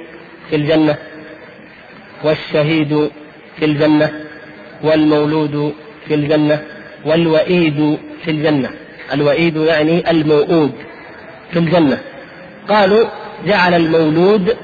[0.50, 0.96] في الجنة
[2.24, 3.10] والشهيد
[3.56, 4.12] في الجنة
[4.82, 5.74] والمولود
[6.08, 6.62] في الجنة
[7.04, 8.70] والوئيد في الجنة.
[9.12, 10.72] الوئيد يعني الموؤود
[11.52, 11.98] في الجنة.
[12.68, 13.08] قالوا
[13.46, 14.56] جعل المولود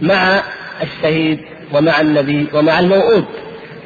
[0.00, 0.42] مع
[0.82, 1.40] الشهيد
[1.72, 3.24] ومع النبي ومع الموؤود.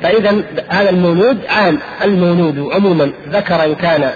[0.05, 1.79] فإذا هذا المولود عام.
[2.03, 4.11] المولود عموما ذكرا كان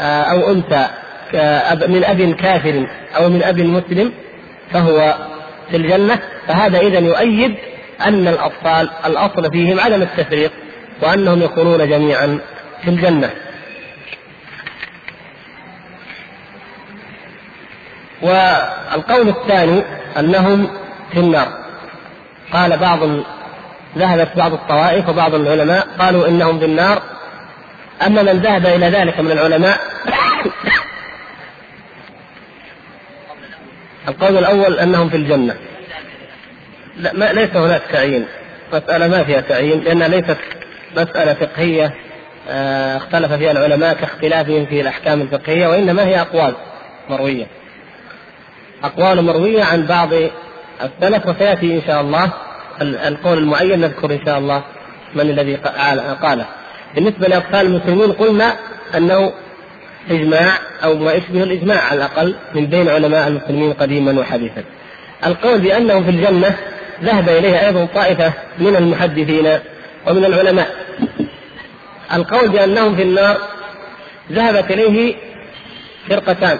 [0.00, 0.86] آه، أو أنثى
[1.88, 4.12] من أب كافر أو من أب مسلم
[4.72, 5.14] فهو
[5.70, 6.18] في الجنة
[6.48, 7.54] فهذا إذا يؤيد
[8.06, 10.52] أن الأطفال الأصل فيهم عدم التفريق
[11.02, 12.38] وأنهم يكونون جميعا
[12.84, 13.30] في الجنة.
[18.22, 19.82] والقول الثاني
[20.18, 20.68] أنهم
[21.12, 21.48] في النار.
[22.52, 22.98] قال بعض
[23.98, 27.02] ذهبت بعض الطوائف وبعض العلماء قالوا إنهم في النار.
[28.06, 29.78] أما من ذهب إلى ذلك من العلماء
[34.08, 35.56] القول الأول أنهم في الجنة.
[36.96, 38.26] لا ما ليس هناك تعيين.
[38.72, 40.38] مسألة ما فيها تعيين لأنها ليست
[40.96, 41.94] مسألة فقهية
[42.48, 46.54] آه، اختلف فيها العلماء كاختلافهم في الأحكام الفقهية وإنما هي أقوال
[47.10, 47.46] مروية.
[48.84, 50.08] أقوال مروية عن بعض
[50.82, 52.32] السلف وسيأتي إن شاء الله
[52.80, 54.64] القول المعين نذكر إن شاء الله
[55.14, 55.56] من الذي
[56.22, 56.46] قاله.
[56.94, 58.56] بالنسبة لأطفال المسلمين قلنا
[58.96, 59.32] أنه
[60.10, 64.64] إجماع أو ما يشبه الإجماع على الأقل من بين علماء المسلمين قديما وحديثا.
[65.26, 66.56] القول بأنهم في الجنة
[67.02, 69.58] ذهب إليه أيضا طائفة من المحدثين
[70.06, 70.68] ومن العلماء.
[72.14, 73.38] القول بأنهم في النار
[74.32, 75.14] ذهبت إليه
[76.08, 76.58] فرقتان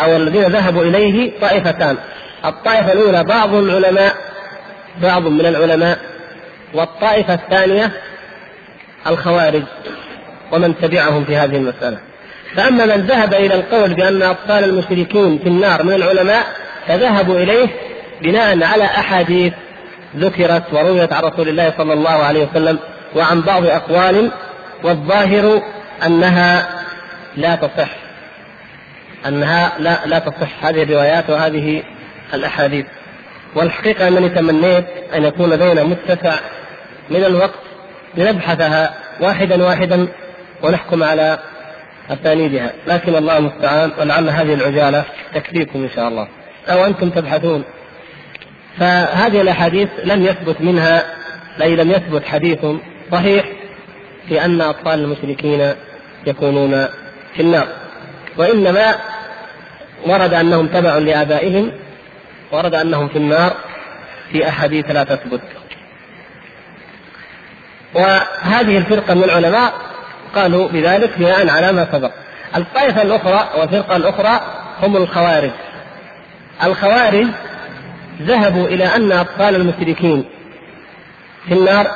[0.00, 1.96] أو الذين ذهبوا إليه طائفتان.
[2.44, 4.31] الطائفة الأولى بعض العلماء
[5.02, 5.98] بعض من العلماء
[6.74, 7.92] والطائفة الثانية
[9.06, 9.62] الخوارج
[10.52, 11.98] ومن تبعهم في هذه المسألة.
[12.56, 16.46] فأما من ذهب إلى القول بأن أطفال المشركين في النار من العلماء
[16.86, 17.68] فذهبوا إليه
[18.22, 19.52] بناء على أحاديث
[20.16, 22.78] ذكرت ورويت عن رسول الله صلى الله عليه وسلم
[23.16, 24.30] وعن بعض أقوال
[24.82, 25.62] والظاهر
[26.06, 26.68] أنها
[27.36, 27.88] لا تصح.
[29.26, 30.64] أنها لا لا تصح.
[30.64, 31.82] هذه الروايات وهذه
[32.34, 32.86] الأحاديث.
[33.54, 34.84] والحقيقة أنني تمنيت
[35.14, 36.34] أن يكون لدينا متسع
[37.10, 37.60] من الوقت
[38.14, 40.08] لنبحثها واحدا واحدا
[40.62, 41.38] ونحكم على
[42.10, 42.72] أسانيدها.
[42.86, 46.28] لكن الله المستعان ولعل هذه العجالة تكفيكم إن شاء الله.
[46.68, 47.64] أو أنتم تبحثون.
[48.78, 51.02] فهذه الأحاديث لم يثبت منها
[51.62, 52.58] أي لم يثبت حديث
[53.12, 53.44] صحيح
[54.28, 55.72] في أن أطفال المشركين
[56.26, 56.86] يكونون
[57.34, 57.66] في النار.
[58.36, 58.94] وإنما
[60.06, 61.72] ورد أنهم تبع لآبائهم
[62.52, 63.56] ورد أنهم في النار
[64.32, 65.40] في أحاديث لا تثبت.
[67.94, 69.74] وهذه الفرقة من العلماء
[70.34, 72.10] قالوا بذلك بناء على ما سبق.
[72.56, 74.40] الطائفة الأخرى والفرقة الأخرى
[74.82, 75.50] هم الخوارج.
[76.64, 77.26] الخوارج
[78.22, 80.24] ذهبوا إلى أن أطفال المشركين
[81.48, 81.86] في النار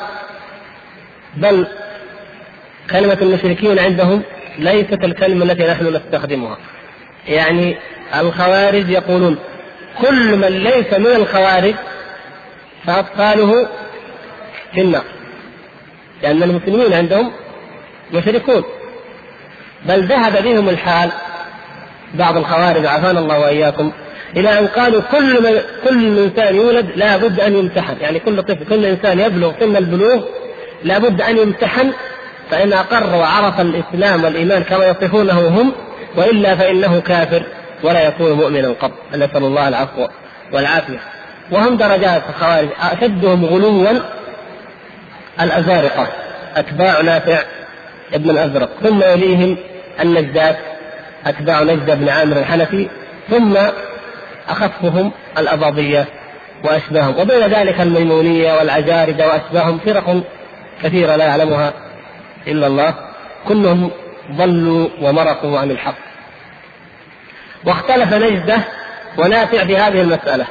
[1.36, 1.66] بل
[2.90, 4.22] كلمة المشركين عندهم
[4.58, 6.58] ليست الكلمة التي نحن نستخدمها.
[7.28, 7.76] يعني
[8.14, 9.38] الخوارج يقولون
[10.02, 11.74] كل من ليس من الخوارج
[12.87, 13.68] فأطفاله
[14.74, 15.04] في النار.
[16.22, 17.32] لأن المسلمين عندهم
[18.12, 18.64] مشركون.
[19.87, 21.11] بل ذهب بهم الحال
[22.14, 23.92] بعض الخوارج عافانا الله وإياكم
[24.37, 27.96] إلى أن قالوا كل من كل إنسان يولد لا بد أن يمتحن.
[28.00, 30.22] يعني كل طفل كل إنسان يبلغ سن البلوغ
[30.82, 31.92] لا بد أن يمتحن.
[32.50, 35.72] فإن اقر وعرف الإسلام والإيمان كما يصفونه هم
[36.16, 37.42] وإلا فإنه كافر.
[37.82, 38.92] ولا يكون مؤمنا قط.
[39.14, 40.06] نسأل الله العفو
[40.52, 40.98] والعافية.
[41.50, 42.68] وهم درجات الخوارج.
[42.80, 44.00] أشدهم غلوا
[45.40, 46.08] الأزارقة.
[46.56, 47.42] أتباع نافع
[48.14, 48.68] ابن الأزرق.
[48.82, 49.56] ثم يليهم
[50.00, 50.56] النجدات.
[51.26, 52.88] أتباع نجد بن عامر الحنفي.
[53.30, 53.56] ثم
[54.48, 56.04] أخفهم الأباضية
[56.64, 57.20] وأشباههم.
[57.20, 60.22] وبين ذلك الميمونية والعجاردة وأشباههم فرق
[60.82, 61.72] كثيرة لا يعلمها
[62.46, 62.94] إلا الله.
[63.48, 63.90] كلهم
[64.32, 66.06] ضلوا ومرقوا عن الحق.
[67.66, 68.59] واختلف نجدة
[69.18, 70.44] ونافع في هذه المسألة.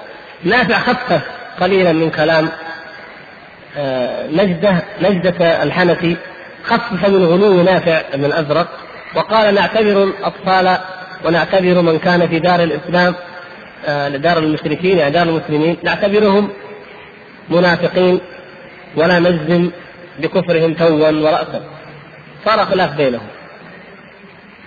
[0.44, 1.22] نافع خفف
[1.60, 2.50] قليلا من كلام
[3.78, 6.18] آه، نجدة نجدة الحنفي
[6.64, 8.68] خفف من غلو نافع بن الأزرق
[9.16, 10.78] وقال نعتبر الأطفال
[11.26, 13.16] ونعتبر من كان في دار الإسلام
[13.88, 16.50] آه، دار المشركين يعني دار المسلمين نعتبرهم
[17.50, 18.20] منافقين
[18.96, 19.72] ولا نجزم
[20.20, 21.62] بكفرهم توا ورأسا.
[22.46, 23.28] صار خلاف بينهم.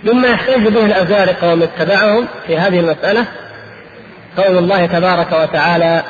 [0.05, 3.27] مما يحتج به الأزارقة ومن اتبعهم في هذه المسألة
[4.37, 6.03] قول الله تبارك وتعالى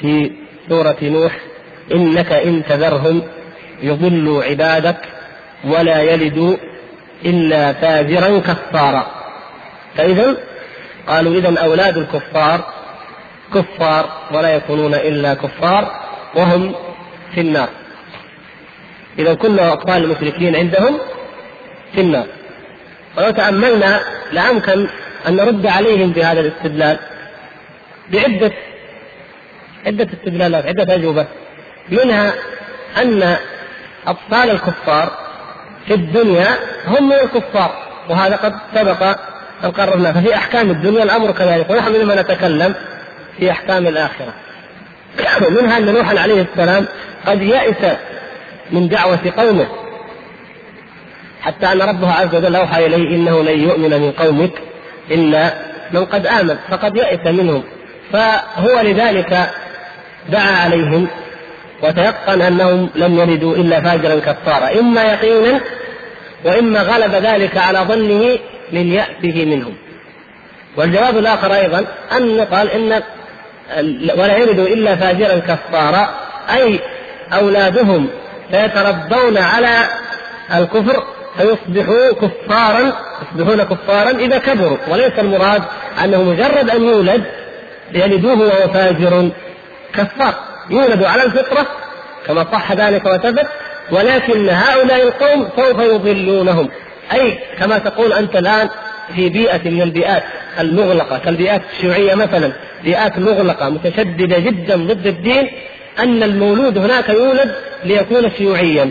[0.00, 0.32] في
[0.68, 1.32] سورة نوح
[1.92, 3.22] إنك إن تذرهم
[3.82, 4.96] يضلوا عبادك
[5.64, 6.56] ولا يلدوا
[7.24, 9.06] إلا فاجرا كفارا.
[9.96, 10.36] فإذا
[11.08, 12.64] قالوا إذا أولاد الكفار
[13.54, 16.00] كفار ولا يكونون إلا كفار
[16.34, 16.74] وهم
[17.34, 17.68] في النار.
[19.18, 20.98] إذا كل أطفال المشركين عندهم
[21.94, 22.26] في النار.
[23.16, 24.00] ولو تأملنا
[24.32, 24.86] لأمكن
[25.28, 26.98] أن نرد عليهم بهذا الاستدلال.
[28.12, 28.52] بعدة
[29.86, 31.26] عدة استدلالات عدة أجوبة.
[31.88, 32.32] منها
[33.02, 33.36] أن
[34.06, 35.12] أطفال الكفار
[35.86, 36.48] في الدنيا
[36.86, 39.02] هم من الكفار وهذا قد سبق
[39.64, 42.74] أن قررنا ففي أحكام الدنيا الأمر كذلك ونحن لما نتكلم
[43.38, 44.34] في أحكام الآخرة.
[45.46, 46.86] ومنها أن نوحا عليه السلام
[47.26, 47.96] قد يئس
[48.70, 49.66] من دعوة قومه.
[51.44, 54.52] حتى أن ربه عز وجل أوحى إليه إنه لن يؤمن من قومك
[55.10, 55.54] إلا
[55.92, 57.62] من قد آمن فقد يئس منهم.
[58.12, 59.50] فهو لذلك
[60.28, 61.08] دعا عليهم
[61.82, 65.60] وتيقن أنهم لم يلدوا إلا فاجرا كفارا إما يقينا
[66.44, 68.38] وإما غلب ذلك على ظنه
[68.72, 69.74] من يأسه منهم.
[70.76, 73.02] والجواب الآخر أيضا أن قال إن
[74.18, 76.14] ولا يلدوا إلا فاجرا كفارا
[76.54, 76.80] أي
[77.32, 78.08] أولادهم
[78.52, 79.88] سيتربون على
[80.54, 81.04] الكفر
[81.38, 82.92] فيصبحوا كفارا
[83.22, 84.76] يصبحون كفارا إذا كبروا.
[84.88, 85.62] وليس المراد
[86.04, 87.24] أنه مجرد أن يولد
[87.92, 89.30] يلدوه وهو فاجر.
[89.94, 90.34] كفار.
[90.70, 91.66] يولد على الفطرة
[92.26, 93.46] كما صح ذلك وثبت
[93.90, 96.68] ولكن هؤلاء القوم سوف يضلونهم.
[97.12, 98.68] أي كما تقول أنت الآن
[99.16, 100.22] في بيئة من البيئات
[100.60, 102.52] المغلقة كالبيئات الشيوعية مثلا
[102.84, 105.50] بيئات مغلقة متشددة جدا ضد الدين
[105.98, 108.90] أن المولود هناك يولد ليكون شيوعيا.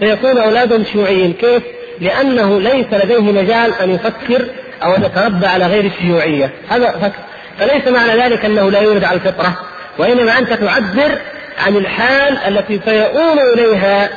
[0.00, 1.32] فيكون أولادهم شيوعيين.
[1.32, 1.62] كيف؟
[2.00, 4.46] لأنه ليس لديه مجال أن يفكر
[4.82, 6.50] أو أن يتربى على غير الشيوعية.
[6.68, 9.56] هذا فكر فليس معنى ذلك أنه لا يولد على الفطرة
[9.98, 11.18] وإنما أنت تعبر
[11.58, 14.10] عن الحال التي سيؤول إليها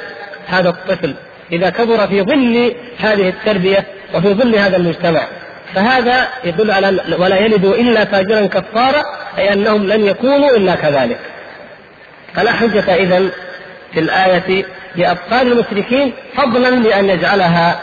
[0.47, 1.13] هذا الطفل
[1.51, 5.27] إذا كبر في ظل هذه التربية وفي ظل هذا المجتمع.
[5.75, 9.03] فهذا يدل على ولا يلدوا إلا فاجرا كفارا
[9.37, 11.19] أي أنهم لن يكونوا إلا كذلك.
[12.35, 13.29] فلا حجة إذا
[13.93, 17.79] في الآية لأطفال المشركين فضلا لأن يجعلها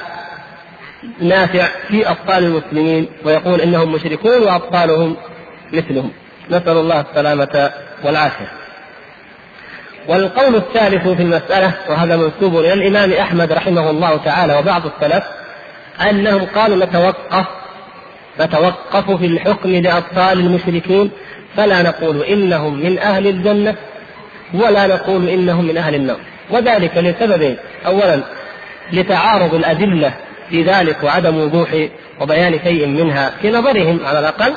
[1.21, 5.17] نافع في أطفال المسلمين ويقول إنهم مشركون وأطفالهم
[5.73, 6.11] مثلهم.
[6.51, 7.71] نسأل الله السلامة
[8.05, 8.53] والعافية.
[10.09, 15.25] والقول الثالث في المسألة وهذا منسوب إلى الإمام أحمد رحمه الله تعالى وبعض السلف
[16.11, 17.47] أنهم قالوا نتوقف
[18.41, 21.11] نتوقف في الحكم لأطفال المشركين
[21.57, 23.77] فلا نقول إنهم من أهل الجنة
[24.55, 26.21] ولا نقول إنهم من أهل النار.
[26.51, 28.21] وذلك لسببين أولا
[28.93, 30.13] لتعارض الأدلة
[30.51, 31.87] في ذلك وعدم وضوح
[32.21, 34.55] وبيان شيء منها في نظرهم على الأقل.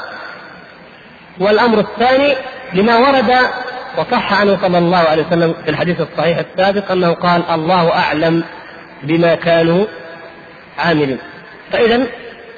[1.39, 2.35] والأمر الثاني
[2.73, 3.31] لما ورد
[3.97, 8.43] وصح عنه صلى الله عليه وسلم في الحديث الصحيح السابق أنه قال الله أعلم
[9.03, 9.85] بما كانوا
[10.79, 11.17] عاملين.
[11.71, 12.07] فإذا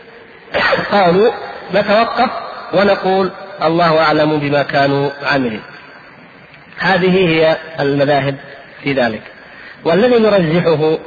[0.91, 1.31] قالوا
[1.73, 2.29] نتوقف
[2.73, 3.31] ونقول
[3.63, 5.61] الله أعلم بما كانوا عاملين.
[6.79, 8.35] هذه هي المذاهب
[8.85, 9.21] في ذلك.
[9.85, 10.97] والذي نرجحه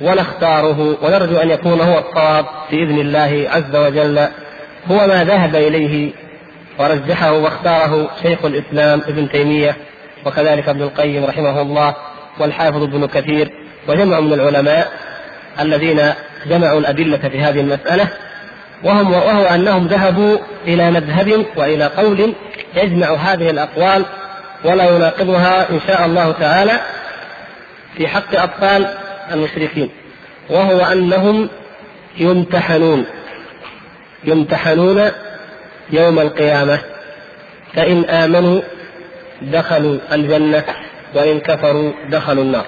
[0.00, 4.18] ونختاره ونرجو أن يكون هو الصواب بإذن الله عز وجل
[4.90, 6.12] هو ما ذهب إليه
[6.78, 9.76] ورجحه واختاره شيخ الإسلام ابن تيمية
[10.26, 11.94] وكذلك ابن القيم رحمه الله
[12.38, 13.50] والحافظ ابن كثير
[13.88, 14.88] وجمع من العلماء
[15.60, 16.12] الذين
[16.46, 18.08] جمعوا الأدلة في هذه المسألة
[18.84, 22.34] وهم وهو أنهم ذهبوا إلى مذهب وإلى قول
[22.74, 24.04] يجمع هذه الأقوال
[24.64, 26.80] ولا يناقضها إن شاء الله تعالى
[27.96, 28.94] في حق أطفال
[29.32, 29.90] المشركين
[30.50, 31.48] وهو أنهم
[32.16, 33.06] يمتحنون
[34.24, 35.10] يمتحنون
[35.90, 36.78] يوم القيامة
[37.74, 38.60] فإن آمنوا
[39.42, 40.64] دخلوا الجنة
[41.14, 42.66] وإن كفروا دخلوا النار.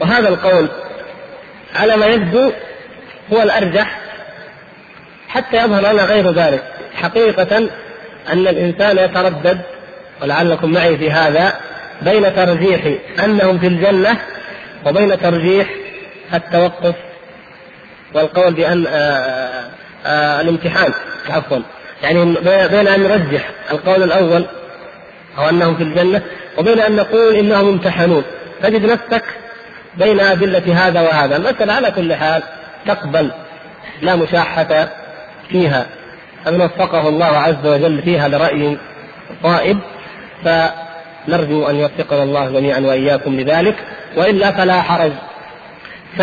[0.00, 0.68] وهذا القول
[1.74, 2.52] على ما يبدو
[3.32, 3.98] هو الأرجح
[5.28, 6.64] حتى يظهر لنا غير ذلك.
[6.94, 7.56] حقيقة
[8.32, 9.60] أن الإنسان يتردد
[10.22, 11.52] ولعلكم معي في هذا
[12.02, 12.80] بين ترجيح
[13.24, 14.20] أنهم في الجنة
[14.86, 15.68] وبين ترجيح
[16.34, 16.94] التوقف
[18.14, 19.70] والقول بأن آآ آه،
[20.06, 20.92] آآ آه، الامتحان
[21.30, 21.58] عفوا
[22.02, 22.24] يعني
[22.68, 24.46] بين أن نرجح القول الأول
[25.38, 26.22] أو أنهم في الجنة
[26.58, 28.24] وبين أن نقول إنهم يمتحنون
[28.62, 29.24] تجد نفسك
[29.96, 31.36] بين أدلة هذا وهذا.
[31.36, 32.42] المسألة على كل حال
[32.86, 33.30] تقبل
[34.02, 34.88] لا مشاحة
[35.48, 35.86] فيها.
[36.48, 38.76] أن وفقه الله عز وجل فيها لرأي
[39.42, 39.78] صائب
[41.26, 43.76] فنرجو أن يوفقنا الله جميعا وإياكم لذلك
[44.16, 45.12] وإلا فلا حرج
[46.18, 46.22] ف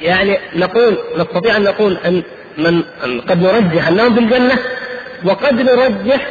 [0.00, 2.22] يعني نقول نستطيع أن نقول أن
[2.58, 2.82] من
[3.20, 4.58] قد نرجح أنهم في الجنة
[5.24, 6.26] وقد نرجح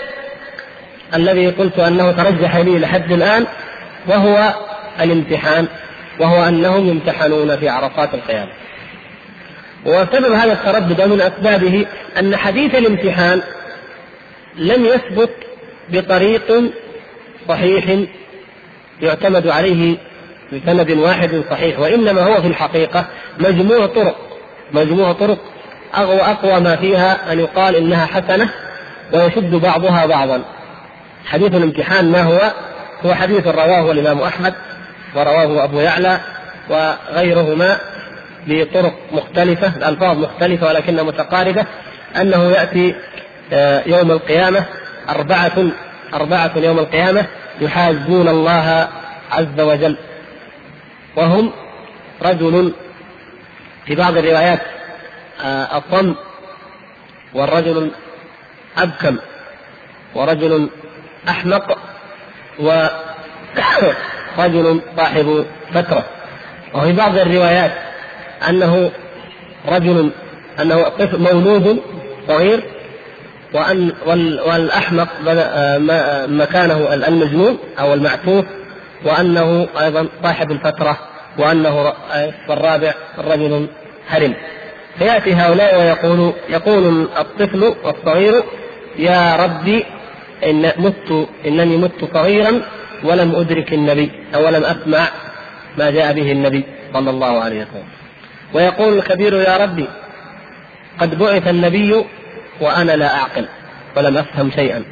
[1.15, 3.45] الذي قلت أنه ترجح لي لحد الآن
[4.07, 4.53] وهو
[5.01, 5.67] الامتحان
[6.19, 8.51] وهو أنهم يمتحنون في عرفات القيامة.
[9.85, 11.85] وسبب هذا التردد من أسبابه
[12.19, 13.41] أن حديث الامتحان
[14.55, 15.31] لم يثبت
[15.89, 16.71] بطريق
[17.47, 17.99] صحيح
[19.01, 19.97] يعتمد عليه
[20.53, 23.05] بسند واحد صحيح وإنما هو في الحقيقة
[23.39, 24.15] مجموع طرق
[24.73, 25.37] مجموع طرق
[25.93, 28.49] اقوى أقوى ما فيها أن يقال إنها حسنة
[29.13, 30.41] ويشد بعضها بعضا
[31.25, 32.51] حديث الامتحان ما هو؟
[33.05, 34.53] هو حديث رواه الإمام أحمد
[35.15, 36.19] ورواه أبو يعلى
[36.69, 37.77] وغيرهما
[38.47, 41.65] بطرق مختلفة الالفاظ مختلفة ولكنها متقاربة
[42.21, 42.95] أنه يأتي
[43.53, 44.65] آه، يوم القيامة
[45.09, 45.71] أربعة
[46.13, 47.25] أربعة يوم القيامة
[47.61, 48.87] يحاجون الله
[49.31, 49.97] عز وجل.
[51.15, 51.51] وهم
[52.21, 52.73] رجل
[53.85, 54.61] في بعض الروايات
[55.43, 56.15] آه، أصم
[57.33, 57.91] والرجل
[58.77, 59.17] أبكم
[60.15, 60.69] ورجل
[61.29, 61.77] أحمق
[62.59, 66.05] ورجل صاحب فترة
[66.73, 67.71] وفي بعض الروايات
[68.49, 68.91] أنه
[69.67, 70.11] رجل
[70.59, 71.81] أنه مولود
[72.27, 72.63] صغير
[73.53, 73.91] وأن
[74.45, 75.77] والأحمق آه،
[76.27, 78.45] مكانه المجنون أو المعتوه
[79.05, 80.97] وأنه أيضا صاحب الفترة
[81.37, 81.93] وأنه
[82.49, 83.67] والرابع رجل
[84.09, 84.33] هرم
[84.99, 88.43] فيأتي هؤلاء ويقول يقول الطفل الصغير
[88.97, 89.85] يا ربي
[90.45, 92.61] إن مت إنني مت صغيرا
[93.03, 95.07] ولم أدرك النبي أو لم أسمع
[95.77, 97.83] ما جاء به النبي صلى الله عليه وسلم.
[98.53, 99.87] ويقول الكبير يا ربي
[100.99, 102.05] قد بعث النبي
[102.61, 103.45] وأنا لا أعقل
[103.97, 104.83] ولم أفهم شيئا.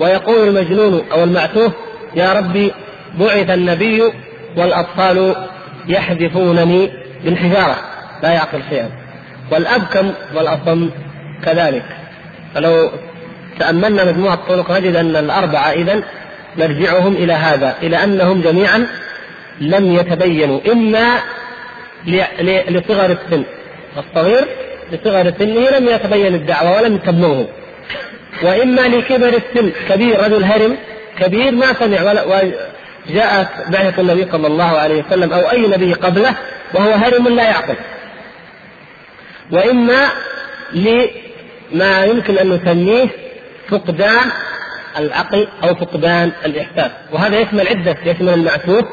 [0.00, 1.72] ويقول المجنون أو المعتوه
[2.14, 2.72] يا ربي
[3.18, 4.02] بعث النبي
[4.56, 5.36] والأطفال
[5.88, 6.90] يحذفونني
[7.24, 7.76] بالحجارة.
[8.22, 8.90] لا يعقل شيئا.
[9.50, 10.90] والأبكم والأصم
[11.44, 11.84] كذلك.
[12.54, 12.90] فلو
[13.58, 16.02] تأملنا مجموعة الطرق نجد أن الأربعة إذا
[16.58, 18.86] نرجعهم إلى هذا إلى أنهم جميعا
[19.60, 21.18] لم يتبينوا إما
[22.68, 23.44] لصغر السن
[23.98, 24.46] الصغير
[24.92, 27.48] لصغر سنه لم يتبين الدعوة ولم تبلغه
[28.42, 30.76] وإما لكبر السن كبير رجل هرم
[31.20, 32.12] كبير ما سمع
[33.10, 36.34] جاءت بعثة النبي صلى الله عليه وسلم أو أي نبي قبله
[36.74, 37.74] وهو هرم لا يعقل.
[39.52, 40.08] وإما
[40.72, 43.08] لما يمكن أن نسميه
[43.68, 44.30] فقدان
[44.98, 46.90] العقل أو فقدان الإحساس.
[47.12, 48.88] وهذا يشمل عدة يشمل المعتوه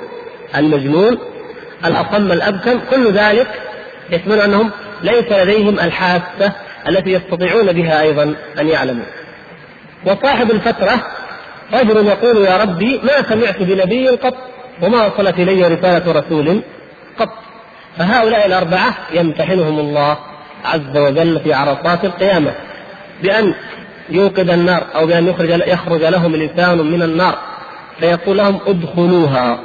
[0.56, 1.18] المجنون
[1.86, 3.48] الأصم الأبكم كل ذلك
[4.10, 4.72] يشمل أنهم
[5.04, 6.52] ليس لديهم الحاسة
[6.90, 9.06] التي يستطيعون بها أيضا أن يعلموا.
[10.06, 11.08] وصاحب الفترة
[11.74, 14.36] رجل يقول يا ربي ما سمعت بنبي قط
[14.82, 16.62] وما وصلت إلي رسالة رسول
[17.20, 17.30] قط.
[17.98, 20.18] فهؤلاء الأربعة يمتحنهم الله
[20.66, 22.52] عز وجل في عرصات القيامة
[23.24, 23.54] بأن
[24.10, 27.38] يوقد النار أو بأن يخرج يخرج لهم الانسان من النار.
[28.00, 29.60] فيقول لهم ادخلوها.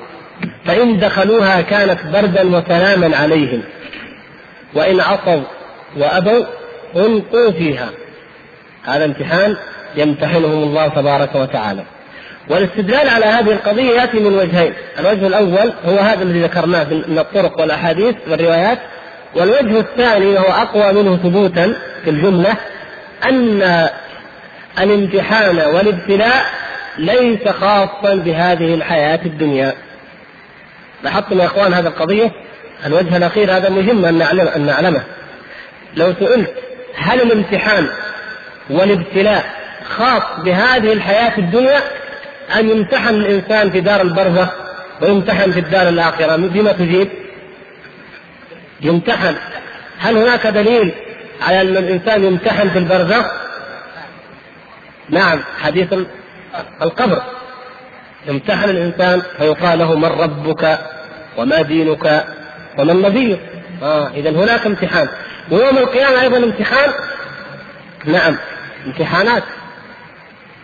[0.64, 3.62] فإن دخلوها كانت بردا وسلاما عليهم.
[4.74, 5.42] وإن عصوا
[5.96, 6.44] وأبوا
[6.96, 7.88] ألقوا فيها.
[8.84, 9.56] هذا امتحان
[9.96, 11.82] يمتحنهم الله تبارك وتعالى.
[12.48, 14.72] والاستدلال على هذه القضية يأتي من وجهين.
[14.98, 18.78] الوجه الأول هو هذا الذي ذكرناه من الطرق والأحاديث والروايات.
[19.34, 22.56] والوجه الثاني وهو أقوى منه ثبوتا في الجملة
[23.28, 23.88] أن
[24.80, 26.44] الامتحان والابتلاء
[26.98, 29.74] ليس خاصا بهذه الحياة الدنيا.
[31.02, 32.32] لاحظتم يا إخوان هذه القضية؟
[32.86, 35.02] الوجه الأخير هذا مهم أن نعلم أن نعلمه.
[35.96, 36.54] لو سئلت
[36.96, 37.88] هل الامتحان
[38.70, 39.44] والابتلاء
[39.84, 41.80] خاص بهذه الحياة الدنيا؟
[42.56, 44.48] أن يمتحن الإنسان في دار البرزخ
[45.02, 47.08] ويمتحن في الدار الآخرة بما تجيب؟
[48.80, 49.34] يمتحن.
[49.98, 50.92] هل هناك دليل
[51.42, 53.26] على أن الإنسان يمتحن في البرزخ؟
[55.10, 55.94] نعم حديث
[56.82, 57.22] القبر.
[58.26, 60.78] يمتحن الإنسان فيقال له من ربك
[61.36, 62.24] وما دينك؟
[62.78, 63.38] ومن نبيك
[63.82, 65.08] آه إذا هناك امتحان.
[65.50, 66.92] ويوم القيامة أيضا امتحان؟
[68.04, 68.36] نعم
[68.86, 69.42] امتحانات.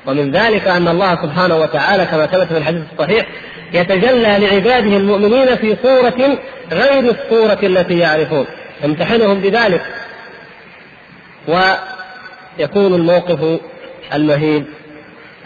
[0.07, 3.27] ومن ذلك أن الله سبحانه وتعالى كما ثبت في الحديث الصحيح
[3.73, 6.39] يتجلى لعباده المؤمنين في صورة
[6.73, 8.47] غير الصورة التي يعرفون.
[8.85, 9.83] يمتحنهم بذلك.
[11.49, 13.61] ويكون الموقف
[14.15, 14.65] المهيب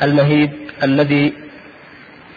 [0.03, 0.51] المهيب
[0.83, 1.33] الذي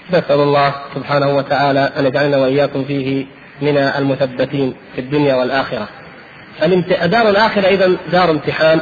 [0.09, 3.25] نسأل الله سبحانه وتعالى أن يجعلنا وإياكم فيه
[3.61, 5.87] من المثبتين في الدنيا والآخرة.
[7.05, 8.79] دار الآخرة إذا دار امتحان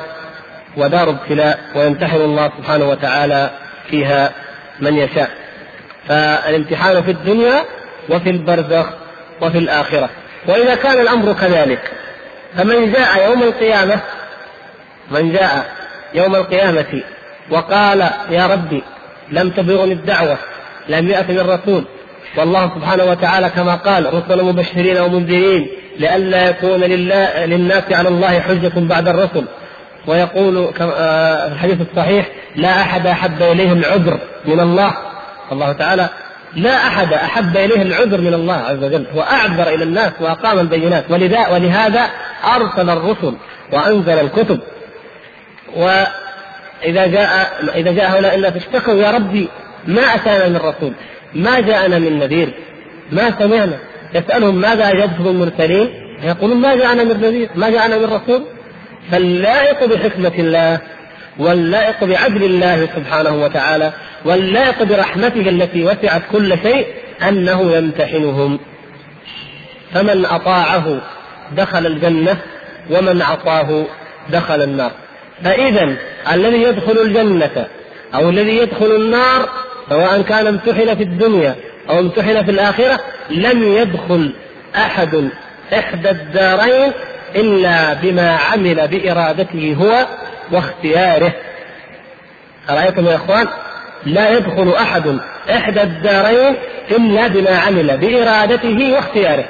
[0.78, 3.50] ودار ابتلاء ويمتحن الله سبحانه وتعالى
[3.90, 4.32] فيها
[4.80, 5.30] من يشاء.
[6.08, 7.66] فالامتحان في الدنيا
[8.10, 8.86] وفي البرزخ
[9.42, 10.10] وفي الآخرة.
[10.48, 11.92] وإذا كان الأمر كذلك
[12.58, 14.00] فمن جاء يوم القيامة
[15.12, 15.66] من جاء
[16.14, 17.02] يوم القيامة
[17.50, 18.84] وقال يا ربي
[19.32, 20.38] لم تبلغني الدعوة
[20.90, 21.86] لم يأت من رسول
[22.38, 25.68] والله سبحانه وتعالى كما قال رسلا مبشرين ومنذرين
[26.00, 29.46] لئلا يكون لله للناس على الله حجة بعد الرسل.
[30.08, 34.94] ويقول آه، في الحديث الصحيح لا أحد أحب إليه العذر من الله.
[35.52, 36.10] الله تعالى
[36.56, 39.06] لا أحد أحب إليه العذر من الله عز وجل.
[39.16, 41.04] وأعذر إلى الناس وأقام البينات.
[41.10, 42.10] ولذا ولهذا
[42.56, 43.34] أرسل الرسل
[43.72, 44.60] وأنزل الكتب.
[45.76, 49.50] وإذا جاء إذا جاء هؤلاء الناس اشتكوا يا ربي
[49.88, 50.94] ما أتانا من رسول.
[51.34, 52.50] ما جاءنا من نذير؟
[53.12, 53.78] ما سمعنا.
[54.16, 55.90] يسألهم ماذا أجبتم المرسلين؟
[56.24, 58.44] يقولون ما جاءنا من نذير ما جاءنا من رسول.
[59.12, 60.80] فاللائق بحكمة الله
[61.40, 63.94] واللائق بعدل الله سبحانه وتعالى
[64.26, 66.88] واللائق برحمته التي وسعت كل شيء
[67.28, 68.60] أنه يمتحنهم.
[69.94, 71.02] فمن أطاعه
[71.58, 72.38] دخل الجنة
[72.92, 73.86] ومن عصاه
[74.30, 74.92] دخل النار.
[75.44, 75.96] فإذا
[76.32, 77.68] الذي يدخل الجنة
[78.16, 79.50] أو الذي يدخل النار
[79.90, 81.56] سواء كان امتحن في الدنيا
[81.90, 84.34] أو امتحن في الآخرة لم يدخل
[84.76, 85.30] أحد
[85.74, 86.92] إحدى الدارين
[87.36, 90.08] إلا بما عمل بإرادته هو
[90.52, 91.34] واختياره.
[92.70, 93.48] أرأيتم يا إخوان؟
[94.06, 95.20] لا يدخل أحد
[95.50, 96.56] إحدى الدارين
[96.92, 99.46] إلا بما عمل بإرادته واختياره.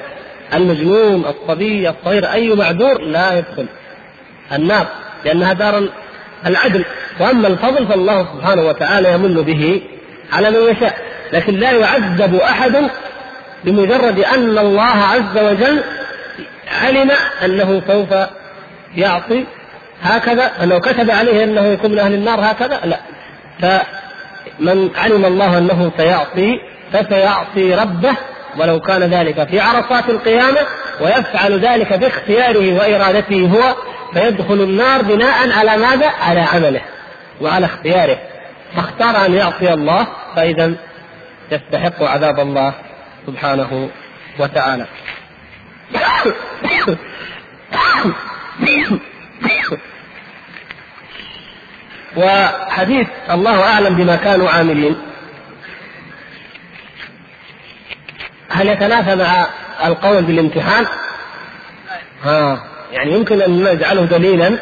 [0.54, 3.66] المجنون الصبي الصغير أي معذور لا يدخل
[4.54, 4.88] النار
[5.26, 5.90] لأنها دار
[6.46, 6.86] العدل.
[7.20, 9.82] وأما الفضل فالله سبحانه وتعالى يمن به
[10.34, 10.98] على من يشاء
[11.34, 12.90] لكن لا يعذب أحد
[13.64, 15.84] بمجرد أن الله عز وجل
[16.82, 17.12] علم
[17.46, 18.10] أنه سوف
[18.96, 19.46] يعصي
[20.02, 23.00] هكذا أنه كتب عليه أنه يكون من أهل النار هكذا لا
[23.62, 26.60] فمن علم الله أنه سيعصي
[26.94, 28.16] فسيعصي ربه
[28.60, 30.60] ولو كان ذلك في عرصات القيامة
[31.02, 33.76] ويفعل ذلك باختياره وإرادته هو
[34.14, 36.82] فيدخل النار بناء على ماذا؟ على عمله
[37.42, 38.18] وعلى اختياره
[38.76, 40.74] فاختار أن يعصي الله فإذا
[41.52, 42.74] يستحق عذاب الله
[43.28, 43.90] سبحانه
[44.40, 44.86] وتعالى.
[52.18, 55.02] وحديث الله أعلم بما كانوا عاملين.
[58.50, 59.48] هل يتنافى مع
[59.86, 60.86] القول بالامتحان؟
[62.24, 64.60] ها يعني يمكن أن نجعله دليلا.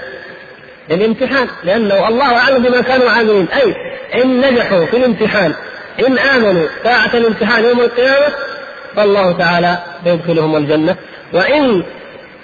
[0.90, 3.48] للامتحان لأنه الله أعلم بما كانوا عاملين.
[3.48, 3.76] أي
[4.24, 5.54] إن نجحوا في الامتحان
[6.08, 8.34] إن آمنوا ساعة الامتحان يوم القيامة
[8.96, 10.96] فالله تعالى سيدخلهم الجنة.
[11.34, 11.84] وإن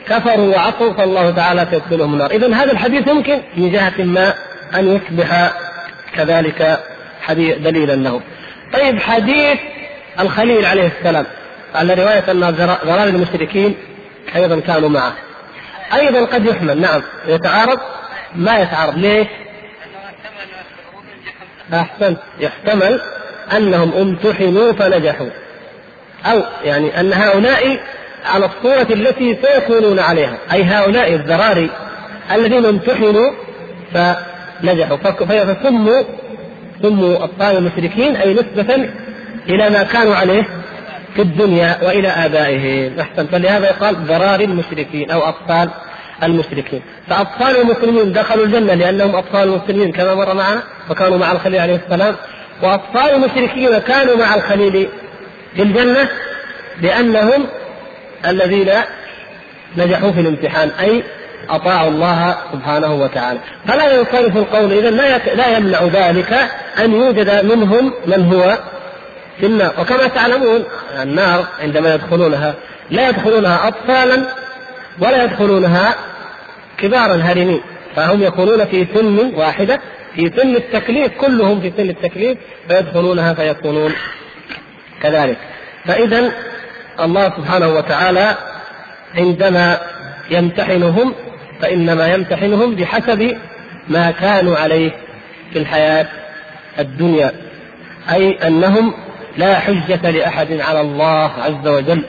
[0.09, 2.31] كفروا وعصوا فالله تعالى سيدخلهم النار.
[2.31, 4.33] إذا هذا الحديث يمكن من جهة ما
[4.75, 5.53] أن يصبح
[6.15, 6.79] كذلك
[7.37, 8.21] دليلا له.
[8.73, 9.59] طيب حديث
[10.19, 11.25] الخليل عليه السلام
[11.75, 12.39] على رواية أن
[12.85, 13.75] ضرار المشركين
[14.35, 15.13] أيضا كانوا معه.
[15.93, 17.79] أيضا قد يحمل نعم يتعارض.
[18.35, 18.97] ما يتعارض.
[18.97, 19.27] ليش؟
[21.73, 22.17] أحسنت.
[22.39, 23.01] يحتمل
[23.57, 25.29] أنهم امتحنوا فنجحوا.
[26.25, 27.79] أو يعني أن هؤلاء
[28.25, 30.37] على الصورة التي سيكونون عليها.
[30.53, 31.69] أي هؤلاء الذراري
[32.31, 33.31] الذين امتحنوا
[33.93, 34.97] فنجحوا.
[34.97, 36.03] فسموا
[36.81, 38.89] سموا أبطال المشركين أي نسبة
[39.49, 40.43] إلى ما كانوا عليه
[41.15, 42.99] في الدنيا وإلى آبائهم.
[42.99, 45.69] أحسن فلهذا يقال ذراري المشركين أو أطفال
[46.23, 46.81] المشركين.
[47.09, 52.15] فأطفال المسلمين دخلوا الجنة لأنهم أطفال المسلمين كما مر معنا وكانوا مع الخليل عليه السلام.
[52.61, 54.89] وأطفال المشركين كانوا مع الخليل
[55.55, 56.09] في الجنة
[56.81, 57.45] لأنهم
[58.25, 58.69] الذين
[59.77, 61.03] نجحوا في الامتحان أي
[61.49, 63.39] أطاعوا الله سبحانه وتعالى.
[63.67, 66.33] فلا ينصرف القول إذا لا لا يمنع ذلك
[66.79, 68.57] أن يوجد منهم من هو
[69.39, 69.73] في النار.
[69.79, 70.63] وكما تعلمون
[71.01, 72.53] النار عندما يدخلونها
[72.89, 74.25] لا يدخلونها أطفالا
[74.99, 75.95] ولا يدخلونها
[76.77, 77.61] كبارا هرمين
[77.95, 79.79] فهم يكونون في سن واحدة
[80.15, 82.37] في سن التكليف كلهم في سن التكليف
[82.67, 83.93] فيدخلونها فيكونون
[85.01, 85.37] كذلك.
[85.85, 86.31] فإذا
[86.99, 88.37] الله سبحانه وتعالى
[89.15, 89.77] عندما
[90.31, 91.13] يمتحنهم
[91.61, 93.37] فإنما يمتحنهم بحسب
[93.87, 94.91] ما كانوا عليه
[95.53, 96.07] في الحياة
[96.79, 97.31] الدنيا
[98.11, 98.93] أي أنهم
[99.37, 102.03] لا حجة لأحد على الله عز وجل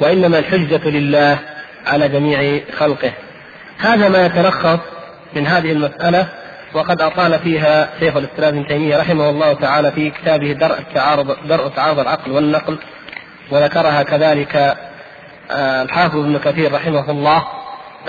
[0.00, 1.38] وإنما الحجة لله.
[1.86, 3.12] على جميع خلقه.
[3.78, 4.78] هذا ما يتلخص
[5.34, 6.28] من هذه المسألة
[6.74, 11.68] وقد أطال فيها شيخ الإسلام ابن تيمية رحمه الله تعالى في كتابه درء التعارض درء
[11.68, 12.78] تعارض العقل والنقل
[13.50, 14.76] وذكرها كذلك
[15.50, 17.44] آه، الحافظ ابن كثير رحمه الله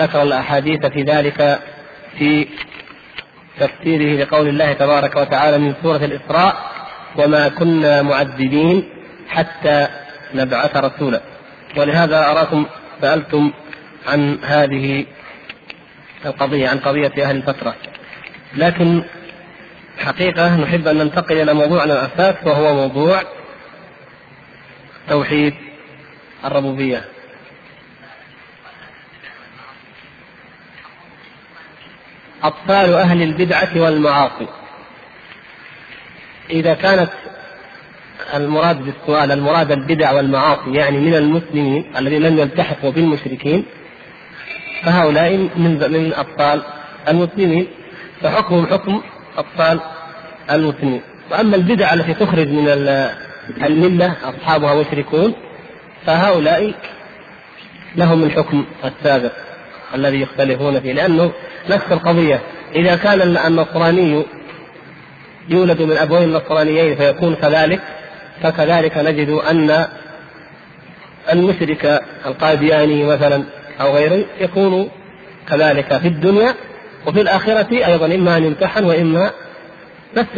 [0.00, 1.58] ذكر الأحاديث في ذلك
[2.18, 2.48] في
[3.60, 6.56] تفسيره لقول الله تبارك وتعالى من سورة الإسراء
[7.16, 8.88] وما كنا معذبين
[9.28, 9.86] حتى
[10.34, 11.20] نبعث رسولا.
[11.76, 12.66] ولهذا أراكم
[13.00, 13.52] سألتم
[14.06, 15.06] عن هذه
[16.26, 17.74] القضية عن قضية أهل الفترة.
[18.54, 19.02] لكن
[19.98, 23.22] حقيقة نحب أن ننتقل إلى موضوعنا الأساس وهو موضوع
[25.08, 25.54] توحيد
[26.44, 27.04] الربوبية.
[32.42, 34.48] أطفال أهل البدعة والمعاصي.
[36.50, 37.10] إذا كانت
[38.34, 43.64] المراد بالسؤال المراد البدع والمعاصي يعني من المسلمين الذين لم يلتحقوا بالمشركين
[44.84, 46.62] فهؤلاء من من أطفال
[47.08, 47.66] المسلمين
[48.22, 49.02] فحكمهم حكم
[49.38, 49.80] أطفال
[50.50, 51.00] المسلمين.
[51.30, 52.68] وأما البدع التي تخرج من
[53.64, 55.34] الملة أصحابها مشركون
[56.06, 56.74] فهؤلاء
[57.96, 59.32] لهم الحكم السابق
[59.94, 61.32] الذي يختلفون فيه لأنه
[61.70, 62.40] نفس القضية.
[62.74, 64.24] إذا كان النصراني
[65.48, 67.80] يولد من أبوين نصرانيين فيكون كذلك
[68.42, 69.86] فكذلك نجد أن
[71.32, 73.44] المشرك القادياني مثلا
[73.80, 74.90] أو غيره يكون
[75.48, 76.54] كذلك في الدنيا
[77.06, 79.30] وفي الآخرة أيضا إما أن يمتحن وإما
[80.16, 80.30] نفس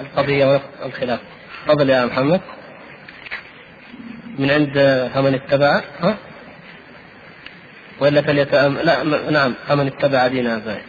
[0.00, 1.20] القضية ونفس الخلاف
[1.66, 2.40] تفضل يا محمد.
[4.38, 6.16] من عند فمن اتبع ها؟
[8.00, 10.82] ولا فليتأمل لا نعم فمن اتبع دين آبائه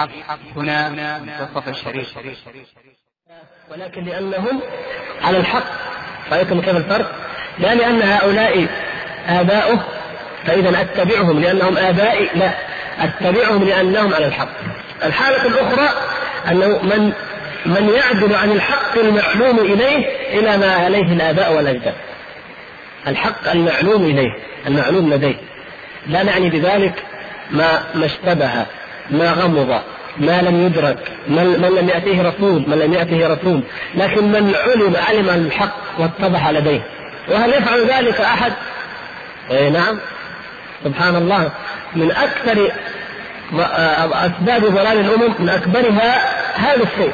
[0.00, 2.08] الحق هنا منتصف الشريف.
[3.70, 4.60] ولكن لأنهم
[5.22, 5.64] على الحق
[6.32, 7.12] رأيتم كيف الفرق؟
[7.58, 8.66] لا لأن هؤلاء
[9.28, 9.84] آباؤه
[10.46, 12.54] فإذا أتبعهم لأنهم آبائي لا
[12.98, 14.48] أتبعهم لأنهم على الحق.
[15.04, 15.88] الحالة الأخرى
[16.50, 17.12] أنه من
[17.66, 20.06] من يعدل عن الحق المعلوم إليه
[20.38, 21.94] إلى ما عليه الآباء والأجداد.
[23.06, 24.30] الحق المعلوم إليه
[24.66, 25.36] المعلوم لديه.
[26.06, 27.04] لا نعني بذلك
[27.50, 28.66] ما ما اشتبه
[29.10, 29.80] ما غمض
[30.18, 30.98] ما لم يدرك
[31.28, 33.60] من, لم يأتيه رسول من لم يأته رسول.
[33.94, 36.80] لكن من علم علم الحق واتضح لديه.
[37.28, 38.52] وهل يفعل ذلك أحد؟
[39.50, 39.98] إيه نعم.
[40.84, 41.50] سبحان الله
[41.96, 42.72] من أكثر
[44.12, 47.12] أسباب ضلال الأمم من أكبرها هذا الشيء.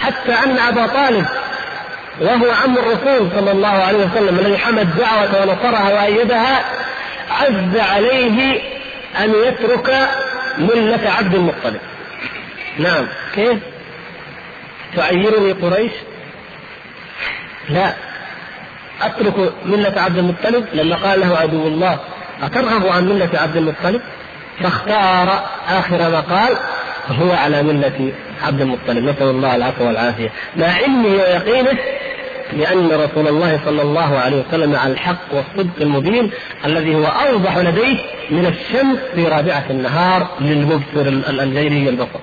[0.00, 1.26] حتى أن أبا طالب
[2.20, 6.64] وهو عم الرسول صلى الله عليه وسلم الذي حمى الدعوة ونصرها وأيدها
[7.30, 8.60] عز عليه
[9.18, 10.08] أن يترك
[10.58, 11.80] ملة عبد المطلب.
[12.78, 13.06] نعم.
[13.34, 13.58] كيف؟
[14.96, 15.92] تعيرني قريش؟
[17.68, 17.94] لا.
[19.02, 21.98] أترك ملة عبد المطلب لما قال له عدو الله
[22.42, 24.00] أترغب عن ملة عبد المطلب؟
[24.62, 26.56] فاختار آخر ما قال
[27.08, 28.98] هو على ملة عبد المطلب.
[28.98, 30.32] نسأل الله العفو والعافية.
[30.56, 31.78] مع علمه ويقينه
[32.56, 36.30] لأن رسول الله صلى الله عليه وسلم على الحق والصدق المبين
[36.64, 37.98] الذي هو أوضح لديه
[38.30, 42.20] من الشمس في رابعة النهار للمبصر الجيري البصر.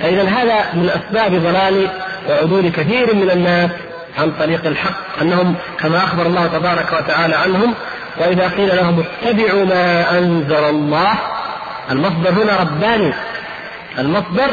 [0.00, 1.88] فإذا هذا من أسباب ضلال
[2.28, 3.70] وعدول كثير من الناس
[4.18, 7.74] عن طريق الحق أنهم كما أخبر الله تبارك وتعالى عنهم
[8.20, 11.18] وإذا قيل لهم اتبعوا ما أنزل الله
[11.90, 13.12] المصدر هنا رباني.
[13.98, 14.50] المصدر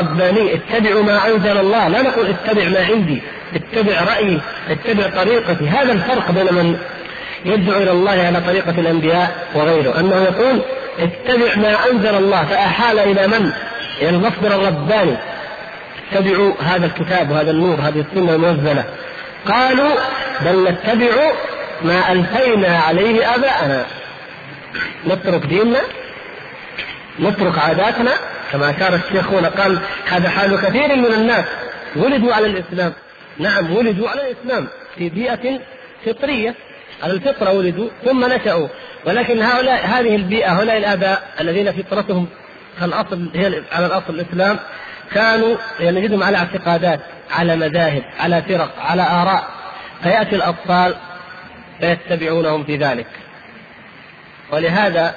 [0.00, 1.88] رباني اتبعوا ما أنزل الله.
[1.88, 3.22] لا نقول اتبع ما عندي.
[3.54, 4.40] اتبع رأيي
[4.70, 5.68] اتبع طريقتي.
[5.68, 6.78] هذا الفرق بين من
[7.44, 10.00] يدعو إلى الله على طريقة الأنبياء وغيره.
[10.00, 10.62] أنه يقول
[10.98, 13.52] اتبع ما أنزل الله فأحال إلى من؟
[14.00, 15.16] إلى المصدر الرباني.
[16.12, 18.84] اتبعوا هذا الكتاب وهذا النور هذه السنة المنزلة.
[19.48, 19.94] قالوا
[20.40, 21.32] بل نتبع
[21.82, 23.86] ما ألفينا عليه آباءنا.
[25.06, 25.80] نترك ديننا
[27.20, 28.12] نترك عاداتنا
[28.52, 29.78] كما أشار الشيخ هنا قال
[30.10, 31.44] هذا حال كثير من الناس
[31.96, 32.92] ولدوا على الإسلام.
[33.38, 35.60] نعم ولدوا على الإسلام في بيئة
[36.06, 36.54] فطرية
[37.02, 38.68] على الفطرة ولدوا ثم نشأوا
[39.06, 42.26] ولكن هؤلاء هذه البيئة هؤلاء الآباء الذين فطرتهم
[42.82, 44.58] الأصل هي على الأصل الإسلام
[45.12, 49.48] كانوا نجدهم على اعتقادات على مذاهب على فرق على آراء
[50.02, 50.94] فيأتي الأطفال
[51.80, 53.06] فيتبعونهم في ذلك
[54.52, 55.14] ولهذا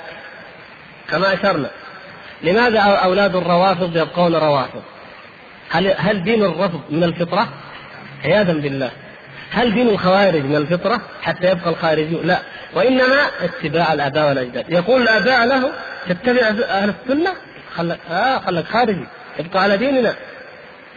[1.10, 1.70] كما أشرنا
[2.44, 4.82] لماذا أولاد الروافض يبقون روافض؟
[5.70, 7.48] هل هل دين الرفض من الفطرة؟
[8.26, 8.92] عياذا بالله.
[9.52, 12.40] هل دين الخوارج من الفطرة حتى يبقى الخارجي؟ لا،
[12.74, 14.66] وإنما اتباع الآباء والأجداد.
[14.70, 15.72] يقول الآباء له
[16.10, 17.34] تتبع أهل السنة؟
[17.76, 19.06] خلك آه خلك خارجي،
[19.40, 20.14] ابقى على ديننا.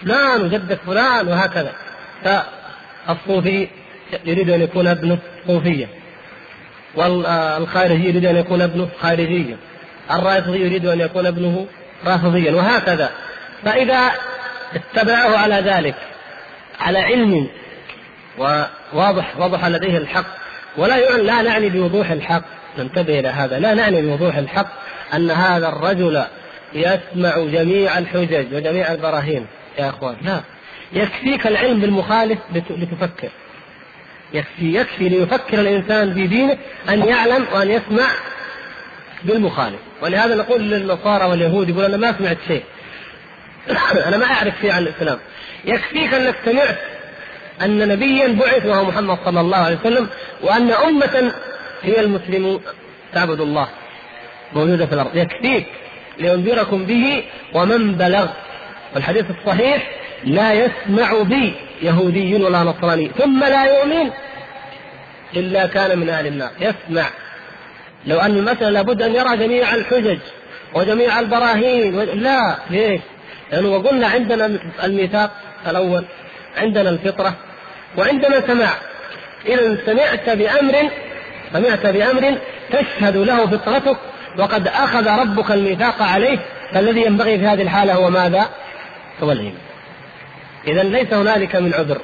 [0.03, 1.73] فلان وجدك فلان وهكذا.
[2.25, 3.69] فالصوفي
[4.25, 5.89] يريد أن يكون ابنه صوفيا.
[6.95, 9.57] والخارجي يريد أن يكون ابنه خارجيا.
[10.11, 11.67] الرافضي يريد أن يكون ابنه
[12.07, 13.11] رافضيا وهكذا
[13.65, 14.11] فإذا
[14.75, 15.95] اتبعه على ذلك
[16.81, 17.49] على علم.
[18.39, 20.27] وواضح وضح لديه الحق.
[20.77, 22.45] ولا يعني لا نعني بوضوح الحق.
[22.79, 23.59] ننتبه إلى هذا.
[23.59, 24.67] لا نعني بوضوح الحق
[25.15, 26.25] أن هذا الرجل
[26.75, 29.47] يسمع جميع الحجج وجميع البراهين.
[29.79, 30.41] يا أخوان لا.
[30.93, 33.29] يكفيك العلم بالمخالف لتفكر.
[34.33, 36.57] يكفي يكفي ليفكر الإنسان في دينه
[36.89, 38.07] أن يعلم وأن يسمع
[39.25, 39.79] بالمخالف.
[40.03, 42.63] ولهذا نقول للنصارى واليهود يقول أنا ما سمعت شيء.
[44.09, 45.19] أنا ما أعرف شيء عن الإسلام.
[45.67, 46.79] يكفيك أنك سمعت
[47.63, 50.09] أن نبيا بعث وهو محمد صلى الله عليه وسلم
[50.43, 51.33] وأن أمة
[51.83, 52.61] هي المسلمون.
[53.13, 53.69] تعبد الله
[54.53, 55.17] موجودة في الأرض.
[55.17, 55.67] يكفيك
[56.19, 58.27] لينذركم به ومن بلغ.
[58.95, 59.91] والحديث الصحيح
[60.25, 63.11] لا يسمع بي يهودي ولا نصراني.
[63.19, 64.11] ثم لا يؤمن
[65.37, 66.51] إلا كان من أهل النار.
[66.61, 67.07] يسمع.
[68.07, 70.19] لو أن المسألة لابد أن يرى جميع الحجج
[70.75, 73.01] وجميع البراهين لا ليش؟
[73.53, 75.31] لأنه وقلنا عندنا الميثاق
[75.69, 76.05] الأول
[76.57, 77.35] عندنا الفطرة
[77.97, 78.71] وعندنا سماع
[79.47, 80.91] إذا سمعت بأمر
[81.53, 82.39] سمعت بأمر
[82.73, 83.97] تشهد له فطرتك
[84.39, 86.39] وقد أخذ ربك الميثاق عليه
[86.73, 88.49] فالذي ينبغي في هذه الحالة هو ماذا؟
[89.23, 89.59] هو الإيمان
[90.67, 92.01] إذا ليس هنالك من عذر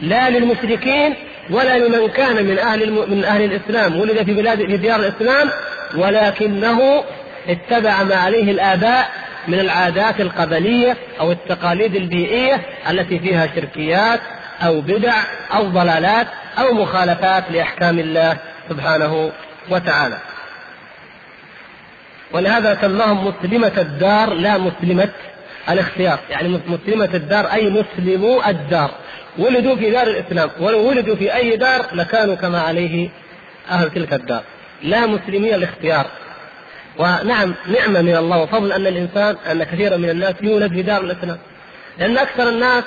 [0.00, 1.14] لا للمشركين
[1.50, 3.10] ولا لمن كان من أهل الم...
[3.10, 5.50] من أهل الإسلام ولد في بلاد في ديار الإسلام
[5.96, 7.04] ولكنه
[7.48, 9.10] اتبع ما عليه الآباء
[9.48, 14.20] من العادات القبلية أو التقاليد البيئية التي فيها شركيات
[14.62, 15.14] أو بدع
[15.54, 16.26] أو ضلالات
[16.58, 18.36] أو مخالفات لأحكام الله
[18.68, 19.32] سبحانه
[19.70, 20.18] وتعالى.
[22.32, 25.08] ولهذا سماهم مسلمة الدار لا مسلمة
[25.68, 26.18] الاختيار.
[26.30, 28.90] يعني مسلمة الدار أي مسلمو الدار.
[29.38, 30.50] ولدوا في دار الإسلام.
[30.60, 33.08] ولو ولدوا في أي دار لكانوا كما عليه
[33.70, 34.42] أهل تلك الدار.
[34.82, 36.06] لا مسلمي الاختيار.
[36.98, 41.38] ونعم نعمة من الله وفضل أن الإنسان أن كثيرا من الناس يولد في دار الإسلام.
[41.98, 42.84] لأن أكثر الناس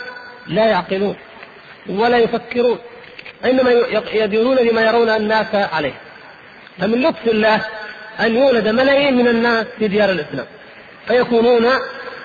[0.47, 1.16] لا يعقلون
[1.89, 2.78] ولا يفكرون
[3.45, 3.72] إنما
[4.14, 5.93] يدينون بما يرون الناس عليه.
[6.80, 7.62] فمن لطف الله
[8.20, 10.45] أن يولد ملايين من الناس في ديار الإسلام.
[11.08, 11.66] فيكونون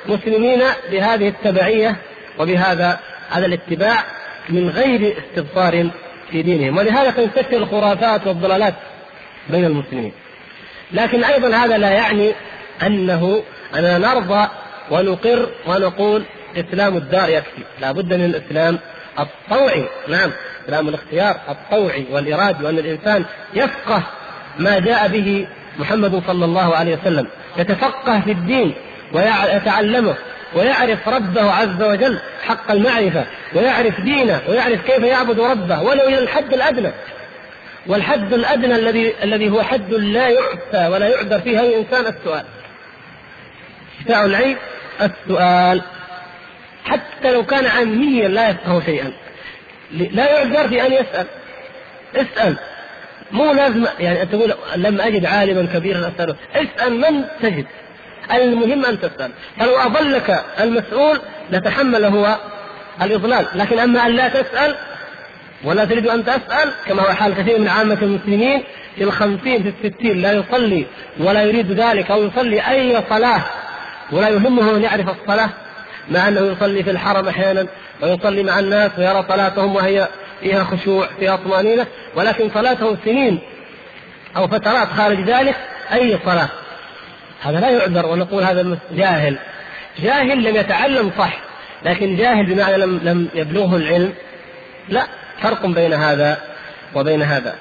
[0.06, 1.96] مسلمين بهذه التبعية
[2.38, 4.04] وبهذا هذا الاتباع
[4.48, 5.90] من غير استبصار
[6.30, 6.76] في دينهم.
[6.76, 8.74] ولهذا تنتشر الخرافات والضلالات
[9.50, 10.12] بين المسلمين.
[10.92, 12.32] لكن أيضا هذا لا يعني
[12.82, 13.42] أنه
[13.74, 14.48] أننا نرضى
[14.90, 16.22] ونقر ونقول
[16.56, 17.62] إسلام الدار يكفي.
[17.80, 18.78] لا بد من الإسلام
[19.18, 19.84] الطوعي.
[20.08, 20.30] نعم
[20.64, 23.24] إسلام الاختيار الطوعي والإرادة وأن الإنسان
[23.54, 24.02] يفقه
[24.58, 25.46] ما جاء به
[25.78, 27.26] محمد صلى الله عليه وسلم
[27.56, 28.74] يتفقه في الدين
[29.12, 30.14] ويتعلمه
[30.54, 33.24] ويعرف ربه عز وجل حق المعرفة
[33.54, 36.90] ويعرف دينه ويعرف كيف يعبد ربه ولو إلى الحد الأدنى.
[37.86, 42.44] والحد الأدنى الذي الذي هو حد لا يعفى ولا يعذر فيه أي إنسان السؤال.
[44.00, 44.56] شفاء العيب
[45.00, 45.82] السؤال.
[46.84, 49.12] حتى لو كان عاميا لا يفقه شيئا.
[49.92, 51.26] لا يعذر في أن يسأل.
[52.16, 52.56] اسأل.
[53.32, 56.36] مو لازم يعني تقول لم أجد عالما كبيرا أسأله.
[56.54, 57.66] اسأل من تجد.
[58.32, 59.30] المهم أن تسأل.
[59.58, 61.18] فلو أضلك المسؤول
[61.50, 62.36] لتحمل هو
[63.02, 63.46] الإضلال.
[63.54, 64.76] لكن أما أن لا تسأل
[65.64, 68.62] ولا تريد أن تسأل كما هو حال كثير من عامة المسلمين
[68.96, 70.86] في الخمسين في الستين لا يصلي
[71.20, 73.42] ولا يريد ذلك أو يصلي أي صلاة
[74.12, 75.50] ولا يهمه أن يعرف الصلاة
[76.10, 77.66] مع أنه يصلي في الحرم أحيانا
[78.02, 80.08] ويصلي مع الناس ويرى صلاتهم وهي
[80.40, 83.38] فيها خشوع فيها طمأنينة ولكن صلاته سنين
[84.36, 85.56] أو فترات خارج ذلك
[85.92, 86.48] أي صلاة.
[87.42, 89.38] هذا لا يعذر ونقول هذا جاهل.
[89.98, 91.38] جاهل لم يتعلم صح
[91.84, 94.12] لكن جاهل بمعنى لم لم يبلغه العلم.
[94.88, 95.06] لا.
[95.42, 96.40] فرق بين هذا
[96.94, 97.56] وبين هذا.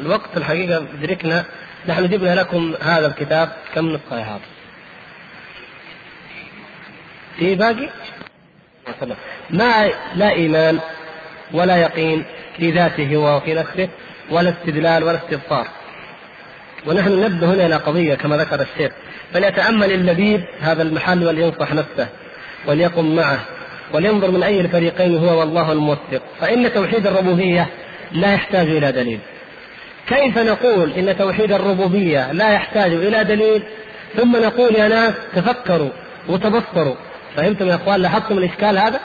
[0.00, 1.44] الوقت الحقيقة ادركنا
[1.88, 4.44] نحن جبنا لكم هذا الكتاب كم نسخة يا حافظ
[7.38, 7.88] في باقي؟
[9.50, 10.78] ما لا إيمان
[11.52, 12.24] ولا يقين
[12.56, 13.88] في ذاته وفي نفسه
[14.30, 15.68] ولا استدلال ولا استبصار
[16.86, 18.92] ونحن ننبه هنا إلى قضية كما ذكر الشيخ.
[19.34, 22.08] فليتأمل اللبيب هذا المحل ولينصح نفسه
[22.66, 23.40] وليقم معه.
[23.92, 26.22] ولينظر من أي الفريقين هو والله الموفق.
[26.40, 27.66] فإن توحيد الربوبية
[28.12, 29.18] لا يحتاج إلى دليل.
[30.08, 33.62] كيف نقول إن توحيد الربوبية لا يحتاج إلى دليل؟
[34.16, 35.90] ثم نقول يا ناس تفكروا
[36.28, 36.94] وتبصروا.
[37.36, 39.00] فهمتم يا أخوان؟ لاحظتم الإشكال هذا؟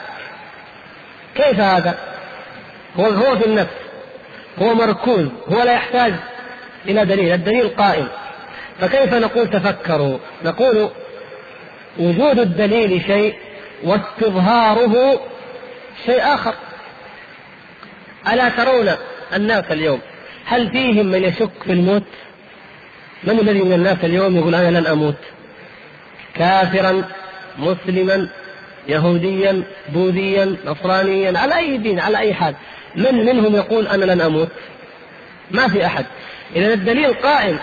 [1.34, 1.98] كيف هذا؟
[2.96, 3.74] هو هو في النفس.
[4.58, 5.26] هو مركوز.
[5.48, 6.14] هو لا يحتاج
[6.86, 7.32] إلى دليل.
[7.34, 8.08] الدليل قائم.
[8.80, 10.90] فكيف نقول تفكروا؟ نقول
[11.98, 13.34] وجود الدليل شيء
[13.84, 15.20] واستظهاره
[16.06, 16.54] شيء آخر.
[18.32, 18.92] ألا ترون
[19.34, 20.00] الناس اليوم
[20.44, 22.02] هل فيهم من يشك في الموت؟
[23.24, 25.16] من الذي من الناس اليوم يقول أنا لن أموت؟
[26.34, 27.04] كافرا
[27.58, 28.28] مسلما
[28.88, 32.54] يهوديا بوذيا نصرانيا على أي دين على أي حال.
[32.96, 34.48] من منهم يقول أنا لن أموت؟
[35.50, 36.06] ما في أحد.
[36.56, 37.58] اذا الدليل قائم.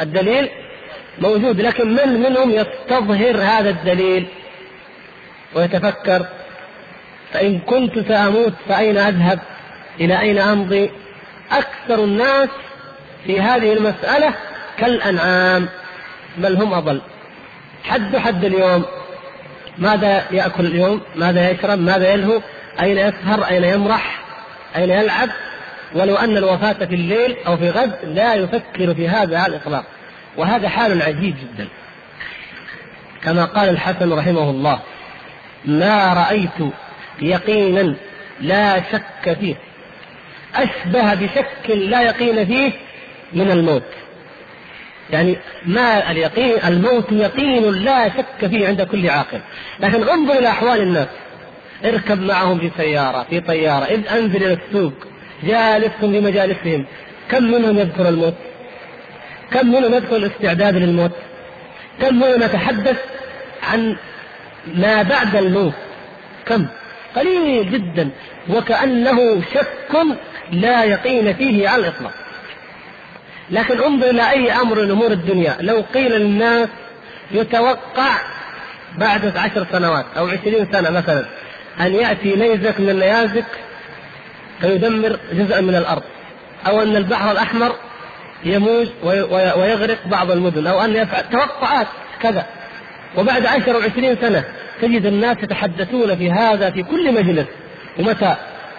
[0.00, 0.48] الدليل
[1.18, 4.26] موجود لكن من منهم يستظهر هذا الدليل؟
[5.54, 6.26] ويتفكر
[7.32, 9.38] فإن كنت سأموت فأين أذهب؟
[10.00, 10.90] إلى أين أمضي؟
[11.52, 12.48] أكثر الناس
[13.26, 14.34] في هذه المسألة
[14.78, 15.68] كالأنعام
[16.38, 17.00] بل هم أضل.
[17.84, 18.84] حد حد اليوم.
[19.78, 22.40] ماذا يأكل اليوم؟ ماذا يشرب؟ ماذا يلهو؟
[22.82, 24.20] أين يسهر؟ أين يمرح؟
[24.76, 25.28] أين يلعب؟
[25.94, 29.84] ولو أن الوفاة في الليل أو في غد لا يفكر في هذا على الإطلاق.
[30.36, 31.68] وهذا حال عجيب جدا.
[33.22, 34.80] كما قال الحسن رحمه الله
[35.66, 36.72] ما رأيت
[37.22, 37.94] يقينا
[38.40, 39.54] لا شك فيه.
[40.54, 42.72] أشبه بشك لا يقين فيه
[43.32, 43.82] من الموت.
[45.10, 45.36] يعني
[45.66, 49.40] ما اليقين الموت يقين لا شك فيه عند كل عاقل.
[49.80, 51.08] لكن انظر إلى أحوال الناس.
[51.84, 54.92] اركب معهم في سيارة في طيارة إذ أنزل إلى السوق
[55.42, 56.84] جالسهم في مجالسهم.
[57.30, 58.34] كم منهم يذكر الموت؟
[59.50, 61.12] كم منهم يذكر الاستعداد للموت؟
[62.00, 62.96] كم منهم يتحدث
[63.62, 63.96] عن
[64.74, 65.72] ما بعد الموت.
[66.46, 66.66] كم؟
[67.16, 68.10] قليل جدا.
[68.48, 69.96] وكأنه شك
[70.52, 72.12] لا يقين فيه على الإطلاق.
[73.50, 75.56] لكن انظر إلى أي أمر من أمور الدنيا.
[75.60, 76.68] لو قيل للناس
[77.30, 78.18] يتوقع
[78.98, 81.24] بعد عشر سنوات أو عشرين سنة مثلا
[81.80, 83.44] أن يأتي نيزك من النيازك
[84.60, 86.02] فيدمر جزءا من الأرض.
[86.66, 87.76] أو أن البحر الأحمر
[88.44, 88.86] يموج
[89.32, 90.66] ويغرق بعض المدن.
[90.66, 91.86] أو أن يفعل توقعات
[92.22, 92.46] كذا.
[93.16, 94.44] وبعد عشر وعشرين سنة
[94.82, 97.46] تجد الناس يتحدثون في هذا في كل مجلس.
[97.98, 98.36] ومتى؟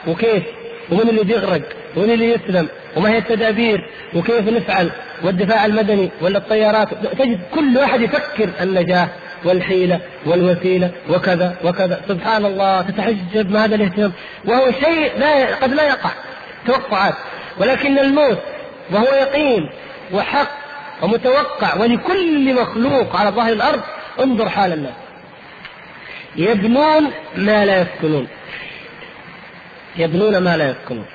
[0.07, 0.43] وكيف؟
[0.91, 1.61] ومن اللي بيغرق؟
[1.95, 4.91] ومن اللي يسلم؟ وما هي التدابير؟ وكيف نفعل؟
[5.23, 6.88] والدفاع المدني ولا الطيارات؟
[7.19, 9.09] تجد كل واحد يفكر النجاة
[9.45, 12.01] والحيلة والوسيلة وكذا وكذا.
[12.07, 14.11] سبحان الله تتعجب ما هذا الاهتمام.
[14.45, 16.11] وهو شيء لا قد لا يقع.
[16.67, 17.13] توقعات.
[17.59, 18.38] ولكن الموت
[18.91, 19.69] وهو يقين
[20.13, 20.49] وحق
[21.01, 23.81] ومتوقع ولكل مخلوق على ظهر الأرض
[24.20, 24.93] انظر حال الناس.
[26.36, 28.28] يبنون ما لا يسكنون.
[29.97, 31.05] يبنون ما لا يسكنون.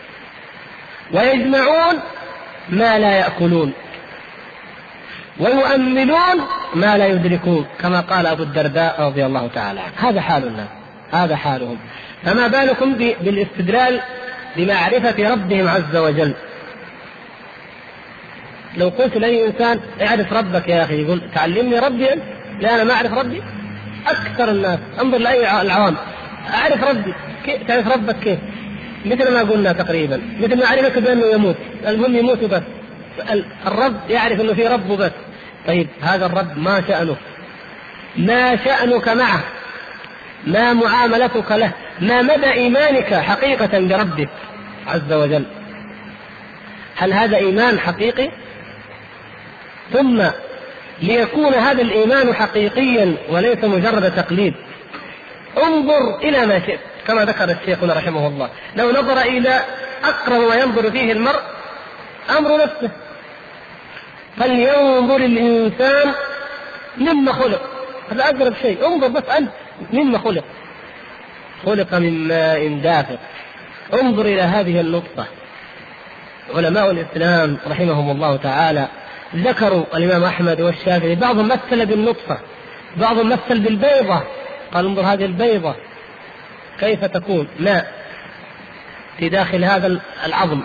[1.13, 2.01] ويجمعون
[2.69, 3.73] ما لا يأكلون.
[5.41, 6.39] ويؤملون
[6.75, 9.93] ما لا يدركون كما قال أبو الدرداء رضي الله تعالى عنه.
[9.97, 10.69] هذا حال الناس.
[11.13, 11.79] هذا حالهم.
[12.25, 14.01] فما بالكم بالاستدلال
[14.57, 16.35] بمعرفة ربهم عز وجل؟
[18.77, 22.23] لو قلت لأي إنسان اعرف ربك يا أخي يقول تعلمني ربي أنت.
[22.63, 23.43] لا أنا ما أعرف ربي.
[24.07, 24.79] أكثر الناس.
[25.01, 25.97] انظر لأي العوام.
[26.55, 27.15] أعرف ربي.
[27.45, 28.39] كيف تعرف ربك كيف؟
[29.07, 30.23] مثل ما قلنا تقريبا.
[30.41, 31.57] مثل ما عرفك بأنه يموت.
[31.87, 32.63] المهم يموت بس
[33.67, 35.11] الرب يعرف أنه في رب بس
[35.67, 37.17] طيب هذا الرب ما شأنه.
[38.17, 39.43] ما شأنك معه.
[40.47, 41.73] ما معاملتك له.
[42.01, 44.29] ما مدى إيمانك حقيقة بربك
[44.87, 45.45] عز وجل.
[46.97, 48.31] هل هذا إيمان حقيقي؟
[49.93, 50.23] ثم
[51.03, 54.55] ليكون هذا الإيمان حقيقيا وليس مجرد تقليد.
[55.63, 58.51] انظر إلى ما شئت كما ذكر الشيخنا رحمه الله.
[58.77, 59.61] لو نظر إلى
[60.05, 61.41] أقرب ما ينظر فيه المرء
[62.39, 62.91] أمر نفسه.
[64.37, 66.13] فلينظر الإنسان
[66.99, 67.63] مما خلق.
[68.13, 68.87] هذا أقرب شيء.
[68.87, 69.51] انظر بس أنت
[69.93, 70.45] مما خلق.
[71.67, 73.19] خلق من ماء دافق
[74.03, 75.27] انظر إلى هذه النقطة.
[76.55, 78.89] علماء الإسلام رحمهم الله تعالى
[79.37, 82.39] ذكروا الإمام أحمد والشافعي بعضهم مثل بالنطفة
[82.97, 84.23] بعضهم مثل بالبيضة.
[84.75, 85.75] قال انظر هذه البيضة
[86.81, 87.93] كيف تكون؟ ماء
[89.19, 90.63] في داخل هذا العظم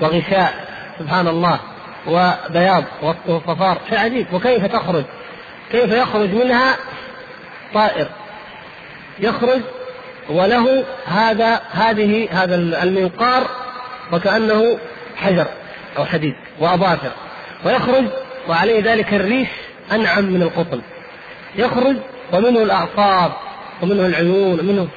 [0.00, 0.54] وغشاء
[0.98, 1.60] سبحان الله
[2.06, 2.84] وبياض
[3.26, 3.78] وصفار.
[3.88, 4.26] شيء عجيب.
[4.32, 5.04] وكيف تخرج؟
[5.72, 6.76] كيف يخرج منها؟
[7.74, 8.08] طائر.
[9.18, 9.60] يخرج
[10.30, 13.46] وله هذا هذه هذا المنقار
[14.12, 14.78] وكأنه
[15.16, 15.46] حجر
[15.98, 17.10] أو حديد وأظافر
[17.64, 18.04] ويخرج
[18.48, 19.48] وعليه ذلك الريش
[19.92, 20.80] أنعم من القطن.
[21.56, 21.96] يخرج
[22.32, 23.32] ومنه الأعصاب
[23.82, 24.88] ومنه العيون ومنه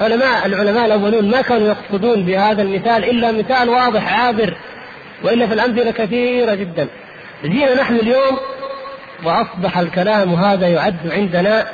[0.00, 4.56] علماء العلماء الأولون ما كانوا يقصدون بهذا المثال إلا مثال واضح عابر
[5.22, 6.88] وإلا في الأمثلة كثيرة جدا.
[7.44, 8.38] جينا نحن اليوم
[9.24, 11.66] وأصبح الكلام هذا يعد عندنا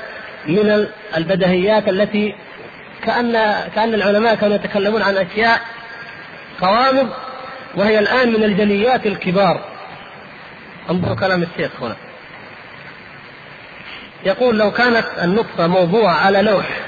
[0.47, 0.87] من
[1.17, 2.35] البدهيات التي
[3.05, 3.33] كأن
[3.75, 5.61] كأن العلماء كانوا يتكلمون عن أشياء
[6.61, 7.09] قوامض
[7.75, 9.70] وهي الآن من الجليات الكبار.
[10.91, 11.97] انظروا كلام الشيخ هنا.
[14.25, 16.81] يقول لو كانت النطفة موضوعة على لوح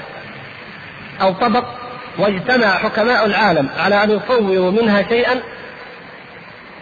[1.21, 1.65] أو طبق
[2.17, 5.41] واجتمع حكماء العالم على أن يصوروا منها شيئا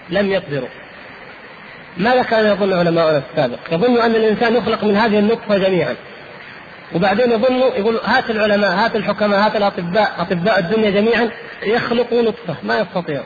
[0.09, 0.69] لم يقدروا.
[1.97, 5.95] ماذا كان يظن علماؤنا السابق؟ يظن أن الإنسان يخلق من هذه النطفة جميعا.
[6.95, 11.29] وبعدين يظنوا يقول هات العلماء هات الحكماء هات الأطباء أطباء الدنيا جميعا
[11.63, 13.25] يخلقوا نطفة ما يستطيعون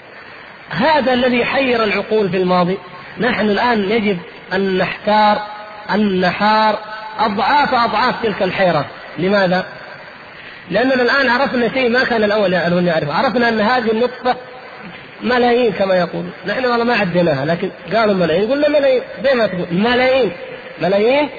[0.69, 2.77] هذا الذي حير العقول في الماضي.
[3.19, 4.17] نحن الآن يجب
[4.53, 5.41] أن نحتار
[5.89, 6.79] أن نحار
[7.19, 8.85] أضعاف أضعاف تلك الحيرة.
[9.17, 9.65] لماذا؟
[10.71, 13.09] لأننا الآن عرفنا شيء ما كان الأول يعرفون يعرف.
[13.09, 14.35] عرفنا أن هذه النطفة
[15.21, 18.51] ملايين كما يقول نحن والله ما عديناها لكن قالوا ملايين.
[18.51, 19.01] قلنا ملايين.
[19.23, 19.65] زي ما تقول.
[19.71, 20.31] ملايين.
[20.81, 21.29] ملايين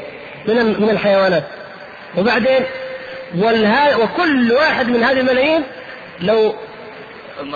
[0.48, 1.44] من من الحيوانات.
[2.16, 2.64] وبعدين
[3.34, 5.62] والها وكل واحد من هذه الملايين
[6.20, 6.54] لو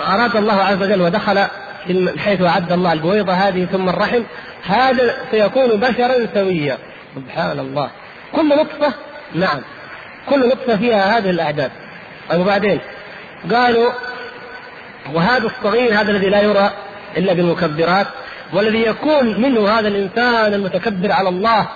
[0.07, 1.45] أراد الله عز وجل ودخل
[1.89, 4.23] من حيث أعد الله البويضة هذه ثم الرحم
[4.65, 6.77] هذا سيكون بشرا سويا.
[7.15, 7.89] سبحان الله.
[8.31, 8.93] كل نطفة
[9.35, 9.61] نعم.
[10.29, 11.71] كل نطفة فيها هذه الأعداد.
[12.33, 12.79] وبعدين
[13.51, 13.91] قالوا
[15.13, 16.71] وهذا الصغير هذا الذي لا يرى
[17.17, 18.07] إلا بالمكبرات
[18.53, 21.67] والذي يكون منه هذا الإنسان المتكبر على الله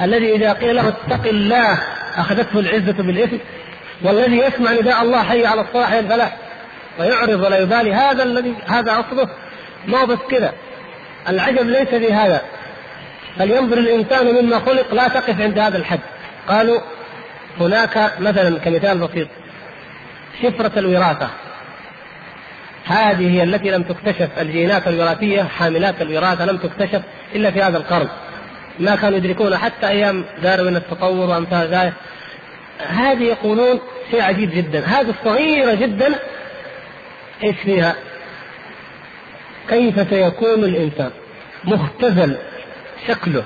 [0.00, 1.78] الذي إذا قيل له اتق الله
[2.16, 3.36] أخذته العزة بالإثم
[4.02, 6.36] والذي يسمع نداء الله حي على الصلاح حي الفلاح
[6.98, 7.94] ويعرض ولا يبالي.
[7.94, 9.28] هذا الذي هذا اصله
[9.86, 10.52] ما بس كذا.
[11.28, 12.42] العجب ليس في هذا.
[13.38, 16.00] فلينظر الإنسان مما خلق لا تقف عند هذا الحد.
[16.48, 16.80] قالوا
[17.60, 19.28] هناك مثلا كمثال بسيط.
[20.42, 21.28] شفرة الوراثة.
[22.84, 24.28] هذه هي التي لم تكتشف.
[24.38, 27.02] الجينات الوراثية حاملات الوراثة لم تكتشف
[27.34, 28.08] إلا في هذا القرن.
[28.78, 31.92] ما كانوا يدركون حتى أيام داروين التطور وأمثال ذلك.
[32.88, 33.80] هذه يقولون
[34.10, 34.84] شيء عجيب جدا.
[34.84, 36.14] هذه الصغيرة جدا
[37.44, 37.96] إيش فيها؟
[39.68, 41.10] كيف سيكون الإنسان؟
[41.64, 42.36] مختزل
[43.08, 43.44] شكله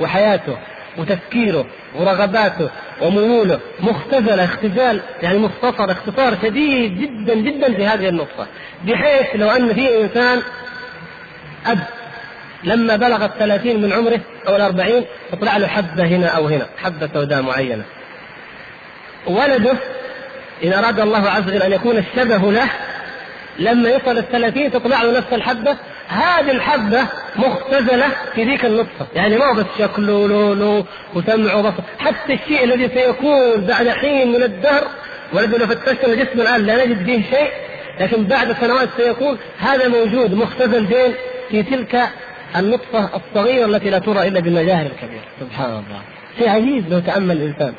[0.00, 0.56] وحياته
[0.98, 2.70] وتفكيره ورغباته
[3.02, 8.46] وميوله مختزلة اختزال يعني مختصر اختصار شديد جدا جدا في هذه النقطة
[8.84, 10.42] بحيث لو أن في إنسان
[11.66, 11.78] أب
[12.64, 17.42] لما بلغ الثلاثين من عمره أو الأربعين تطلع له حبة هنا أو هنا حبة سوداء
[17.42, 17.84] معينة
[19.26, 19.74] ولده
[20.64, 22.70] إن أراد الله عز وجل أن يكون الشبه له
[23.58, 25.76] لما يصل الثلاثين تطلع له نفس الحبة.
[26.08, 27.06] هذه الحبة
[27.36, 29.06] مختزلة في ذيك النطفة.
[29.14, 30.84] يعني ما هو بس شكله ولونه
[31.14, 34.84] وسمع وبصر حتى الشيء الذي سيكون بعد حين من الدهر
[35.32, 37.50] والذي لو فتشنا الجسم الآن لا نجد فيه شيء
[38.00, 41.14] لكن بعد سنوات سيكون هذا موجود مختزل فين؟
[41.50, 42.08] في تلك
[42.56, 46.02] النطفة الصغيرة التي لا ترى إلا بالمجاهر الكبيرة سبحان الله.
[46.38, 47.72] شيء عجيب لو تأمل الإنسان.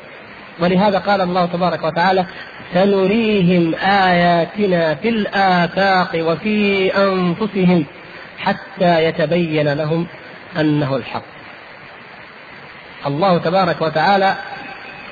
[0.60, 2.26] ولهذا قال الله تبارك وتعالى
[2.74, 7.84] سنريهم آياتنا في الآفاق وفي أنفسهم
[8.38, 10.06] حتى يتبين لهم
[10.60, 11.22] أنه الحق.
[13.06, 14.34] الله تبارك وتعالى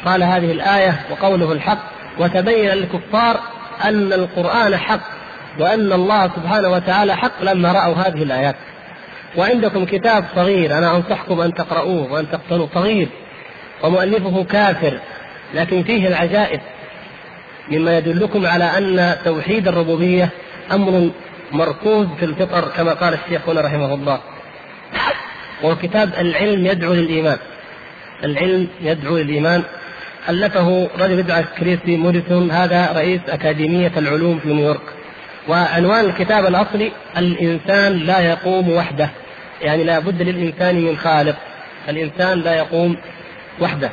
[0.04, 1.78] قال هذه الآية وقوله الحق
[2.18, 3.40] وتبين للكفار
[3.84, 5.00] أن القرآن حق
[5.59, 8.56] وأن الله سبحانه وتعالى حق لما رأوا هذه الآيات.
[9.36, 13.09] وعندكم كتاب صغير أنا أنصحكم أن تقرؤوه وأن تقتلوا صغير
[13.82, 14.98] ومؤلفه كافر
[15.54, 16.61] لكن فيه العجائب.
[17.71, 20.29] مما يدلكم على أن توحيد الربوبية
[20.73, 21.11] أمر
[21.53, 24.21] مركوز في الفطر كما قال الشيخ هنا رحمه الله.
[25.64, 27.39] وكتاب العلم يدعو للإيمان.
[28.25, 29.62] العلم يدعو للإيمان.
[30.29, 34.81] ألفه رجل يدعى كريسي موريسون هذا رئيس أكاديمية العلوم في نيويورك.
[35.49, 39.11] وعنوان الكتاب الأصلي الإنسان لا يقوم وحده.
[39.62, 41.37] يعني لا بد للإنسان من خالق.
[41.89, 42.97] الإنسان لا يقوم
[43.61, 43.91] وحده.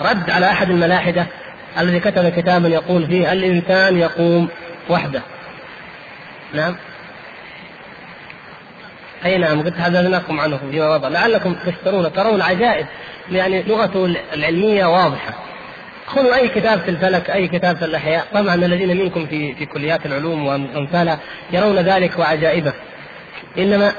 [0.00, 1.26] رد على أحد الملاحدة
[1.78, 4.48] الذي كتب كتابا يقول فيه الإنسان يقوم
[4.88, 5.22] وحده.
[6.54, 6.76] نعم.
[9.24, 12.86] أي نعم قد حدثناكم عنه فيما مضى لعلكم تشترون ترون عجائب
[13.30, 15.34] يعني لغته العلمية واضحة.
[16.06, 18.26] خذوا أي كتاب في الفلك أي كتاب في الأحياء.
[18.34, 21.18] طبعا الذين منكم في في كليات العلوم وأمثالها
[21.52, 22.72] يرون ذلك وعجائبه.
[23.58, 23.92] إنما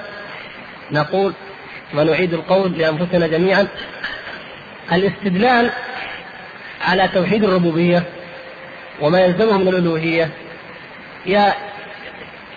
[0.91, 1.33] نقول
[1.95, 3.67] ونعيد القول لأنفسنا جميعا
[4.91, 5.71] الاستدلال
[6.81, 8.03] على توحيد الربوبية
[9.01, 10.29] وما يلزمه من الألوهية.
[11.25, 11.53] يا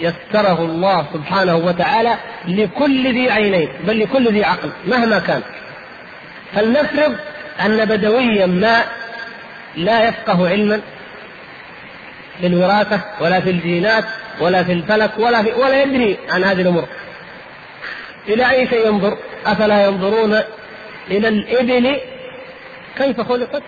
[0.00, 2.16] يسره الله سبحانه وتعالى
[2.48, 5.42] لكل ذي عينين بل لكل ذي عقل مهما كان.
[6.54, 7.16] فلنفرض
[7.60, 8.82] أن بدويا ما
[9.76, 10.80] لا يفقه علما
[12.40, 14.04] في الوراثة ولا في الجينات
[14.40, 16.88] ولا في الفلك ولا في ولا يدري عن هذه الأمور.
[18.28, 20.40] إلى أي شيء ينظر؟ أفلا ينظرون
[21.10, 22.00] إلى الإبل
[22.98, 23.62] كيف خلقت؟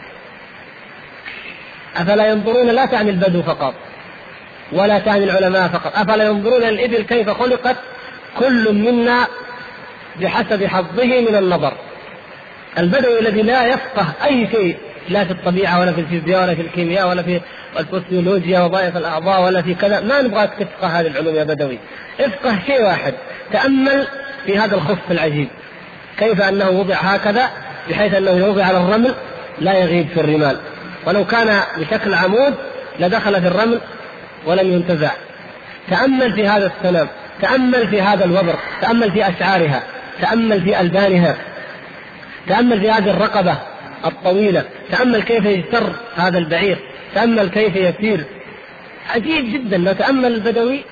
[1.97, 3.75] أفلا ينظرون لا تعني البدو فقط
[4.73, 7.77] ولا تعني العلماء فقط أفلا ينظرون الإبل كيف خلقت؟
[8.39, 9.27] كل منا
[10.21, 11.73] بحسب حظه من النظر.
[12.79, 14.77] البدوي الذي لا يفقه أي شيء
[15.09, 17.41] لا في الطبيعة ولا في الفيزياء ولا في الكيمياء ولا في
[17.79, 21.79] الفسيولوجيا وظائف الأعضاء ولا في كذا ما نبغاك تفقه هذه العلوم يا بدوي.
[22.21, 23.15] افقه شيء واحد
[23.53, 24.07] تأمل
[24.47, 25.49] في هذا الخف العجيب.
[26.19, 27.51] كيف أنه وضع هكذا؟
[27.91, 29.15] بحيث أنه يوضع على الرمل
[29.59, 30.57] لا يغيب في الرمال.
[31.07, 32.55] ولو كان بشكل عمود
[32.99, 33.81] لدخل في الرمل
[34.47, 35.11] ولم ينتزع.
[35.91, 37.09] تأمل في هذا السلام
[37.43, 39.83] تأمل في هذا الوبر تأمل في أشعارها
[40.21, 41.37] تأمل في ألبانها
[42.49, 43.59] تأمل في هذه الرقبة
[44.05, 46.79] الطويلة تأمل كيف يجتر هذا البعير
[47.15, 48.25] تأمل كيف يسير.
[49.15, 50.85] عجيب جدا لو تأمل البدوي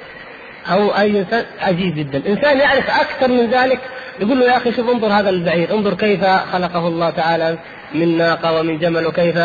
[0.72, 2.22] أو أي إنسان عجيب جدا.
[2.28, 3.80] إنسان يعرف أكثر من ذلك
[4.20, 7.58] يقول له يا أخي شوف انظر هذا البعير انظر كيف خلقه الله تعالى.
[7.94, 9.36] من ناقة ومن جمل وكيف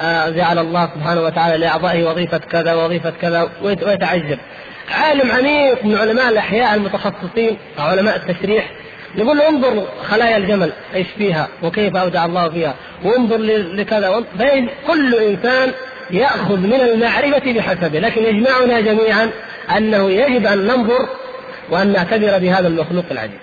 [0.00, 4.38] آه، جعل الله سبحانه وتعالى لأعضائه وظيفة كذا وظيفه كذا ويتعجب.
[4.90, 8.70] عالم عميق من علماء الأحياء المتخصصين علماء التشريح.
[9.14, 12.74] يقول له انظر خلايا الجمل إيش فيها وكيف اودع الله فيها
[13.04, 13.36] وانظر
[13.74, 15.72] لكذا بين كل إنسان
[16.10, 17.98] يأخذ من المعرفة بحسبه.
[17.98, 19.30] لكن يجمعنا جميعا
[19.76, 21.08] أنه يجب أن ننظر
[21.70, 23.38] وأن نعتبر بهذا المخلوق العجيب.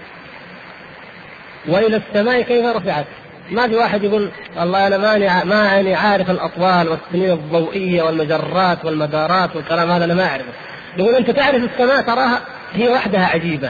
[1.68, 3.06] وإلى السماء كيف رفعت؟
[3.52, 9.92] ما في واحد يقول والله أنا ماني ماني عارف الأطوال والسنين الضوئية والمجرات والمدارات والكلام
[9.92, 10.54] هذا أنا ما أعرفه.
[10.98, 12.42] يقول أنت تعرف السماء تراها
[12.74, 13.70] هي وحدها عجيبة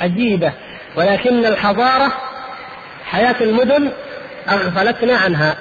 [0.00, 0.52] عجيبة
[0.96, 2.12] ولكن الحضارة
[3.04, 3.90] حياة المدن
[4.48, 5.56] أغفلتنا عنها.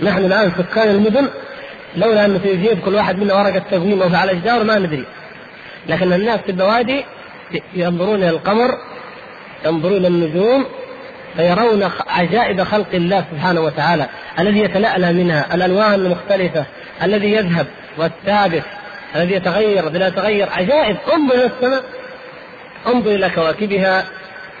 [0.00, 1.28] نحن الآن سكان المدن
[1.96, 5.04] لولا انه في جيب كل واحد منا ورقة تقويم أو على الاشجار ما ندري.
[5.88, 7.04] لكن الناس في البوادي
[7.74, 8.78] ينظرون إلى القمر
[9.64, 10.66] ينظرون إلى النجوم
[11.36, 14.06] فيرون عجائب خلق الله سبحانه وتعالى
[14.38, 16.64] الذي يتلألأ منها الألوان المختلفة
[17.02, 17.66] الذي يذهب
[17.98, 18.64] والثابت
[19.16, 20.96] الذي يتغير بلا يتغير عجائب.
[21.14, 21.82] انظر إلى السماء
[22.86, 24.04] انظر إلى كواكبها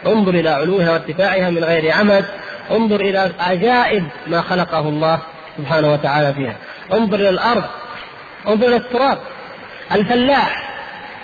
[0.06, 2.24] انظر إلى علوها وارتفاعها من غير عمد
[2.70, 5.18] انظر إلى عجائب ما خلقه الله
[5.58, 6.56] سبحانه وتعالى فيها.
[6.92, 7.64] انظر إلى الأرض
[8.48, 9.18] انظر إلى التراب.
[9.92, 10.68] الفلاح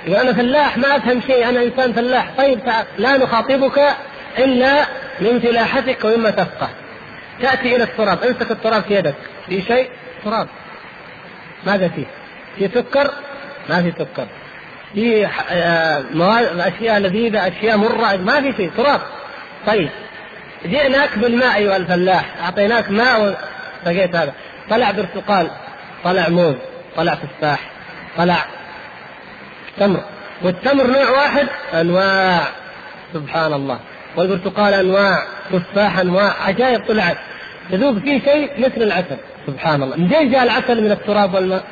[0.07, 2.31] يقول أنا فلاح ما أفهم شيء أنا إنسان فلاح.
[2.39, 2.61] طيب
[2.99, 3.81] لا نخاطبك
[4.39, 4.87] إلا
[5.21, 6.69] من فلاحتك ومما تفقه.
[7.43, 9.15] تأتي إلى التراب امسك التراب في يدك.
[9.47, 9.91] في شيء؟
[10.25, 10.49] تراب.
[11.67, 12.07] ماذا فيه؟
[12.59, 13.11] في سكر؟
[13.69, 14.27] ما في سكر.
[14.95, 18.71] في آه، مواد أشياء لذيذة أشياء مرة ما في شيء.
[18.77, 19.01] تراب.
[19.67, 19.89] طيب.
[20.65, 22.37] جئناك بالماء أيها الفلاح.
[22.45, 23.37] أعطيناك ماء
[23.85, 24.33] وسقيت هذا.
[24.71, 25.51] طلع برتقال
[26.05, 26.55] طلع موز
[26.97, 27.61] طلع تفاح
[28.17, 28.45] طلع
[29.79, 30.05] تمر.
[30.43, 32.41] والتمر نوع واحد؟ أنواع.
[33.15, 33.81] سبحان الله.
[34.17, 37.17] والبرتقال أنواع تفاح أنواع عجائب طلعت
[37.71, 39.97] يذوب فيه شيء مثل العسل سبحان الله.
[39.97, 41.65] منين جاء العسل من التراب والماء؟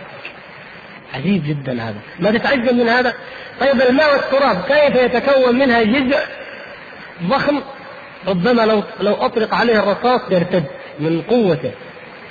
[1.14, 1.96] عجيب جدا هذا.
[2.20, 3.14] ما تتعجب من هذا؟
[3.60, 6.18] طيب الماء والتراب كيف يتكون منها جزء
[7.22, 7.60] ضخم؟
[8.28, 10.64] ربما لو لو أطلق عليه الرصاص يرتد
[11.00, 11.70] من قوته.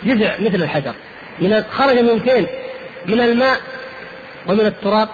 [0.04, 0.94] جزء مثل الحجر.
[1.40, 2.48] من خرج من فين؟
[3.06, 3.58] من الماء
[4.48, 5.10] ومن التراب.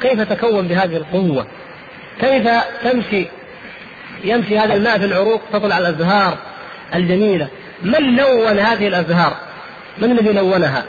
[0.00, 1.46] كيف تكون بهذه القوة؟
[2.20, 2.48] كيف
[2.84, 3.26] تمشي
[4.24, 6.38] يمشي هذا الماء في العروق تطلع الأزهار
[6.94, 7.48] الجميلة.
[7.82, 9.36] من لون هذه الأزهار؟
[9.98, 10.84] من الذي لونها؟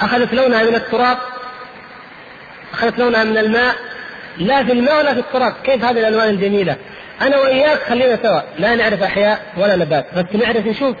[0.00, 1.18] أخذت لونها من التراب؟
[2.72, 3.74] أخذت لونها من الماء؟
[4.38, 5.54] لا في الماء ولا في التراب.
[5.64, 6.76] كيف هذه الألوان الجميلة؟
[7.20, 8.40] أنا وإياك خلينا سوا.
[8.58, 10.96] لا نعرف أحياء ولا نبات بس نعرف نشوف.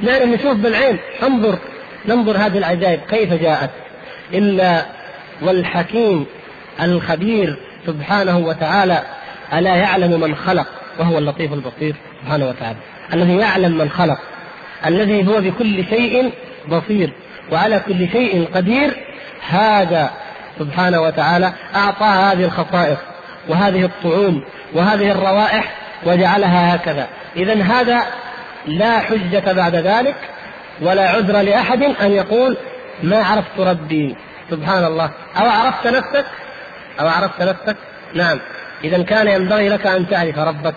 [0.00, 0.98] نعرف نشوف بالعين.
[1.22, 1.58] انظر
[2.06, 3.00] ننظر هذه العجائب.
[3.10, 3.70] كيف جاءت؟
[4.32, 4.82] إلا
[5.42, 6.26] والحكيم
[6.82, 9.02] الخبير سبحانه وتعالى
[9.52, 10.66] ألا يعلم من خلق.
[10.98, 12.78] وهو اللطيف البصير سبحانه وتعالى.
[13.12, 14.18] الذي يعلم من خلق.
[14.86, 16.32] الذي هو بكل شيء
[16.68, 17.12] بصير.
[17.52, 18.96] وعلى كل شيء قدير.
[19.48, 20.10] هذا
[20.58, 22.98] سبحانه وتعالى أعطاها هذه الخصائص.
[23.48, 24.44] وهذه الطعوم.
[24.74, 25.74] وهذه الروائح.
[26.06, 27.08] وجعلها هكذا.
[27.36, 28.02] إذا هذا
[28.66, 30.16] لا حجة بعد ذلك.
[30.80, 32.56] ولا عذر لأحد أن يقول
[33.02, 34.16] ما عرفت ربي.
[34.50, 35.10] سبحان الله.
[35.36, 36.24] أو عرفت نفسك؟
[37.00, 37.76] أو عرفت نفسك؟
[38.14, 38.38] نعم.
[38.84, 40.74] إذا كان ينبغي لك أن تعرف ربك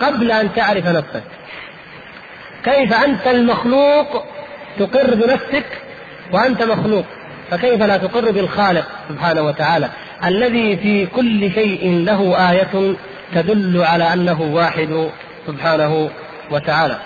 [0.00, 1.22] قبل أن تعرف نفسك.
[2.64, 4.24] كيف أنت المخلوق
[4.78, 5.66] تقر بنفسك
[6.32, 7.04] وأنت مخلوق؟
[7.50, 9.88] فكيف لا تقر بالخالق سبحانه وتعالى؟
[10.24, 12.94] الذي في كل شيء له آية
[13.34, 15.10] تدل على أنه واحد
[15.46, 16.10] سبحانه
[16.50, 16.98] وتعالى.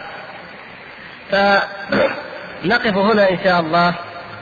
[1.31, 3.95] فنقف هنا إن شاء الله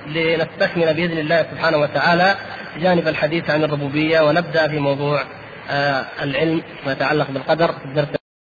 [0.07, 2.35] لنستكمل بإذن الله سبحانه وتعالى
[2.81, 5.23] جانب الحديث عن الربوبية ونبدأ في موضوع
[5.71, 7.73] آه، العلم ما يتعلق بالقدر.
[7.73, 8.22] في الدرس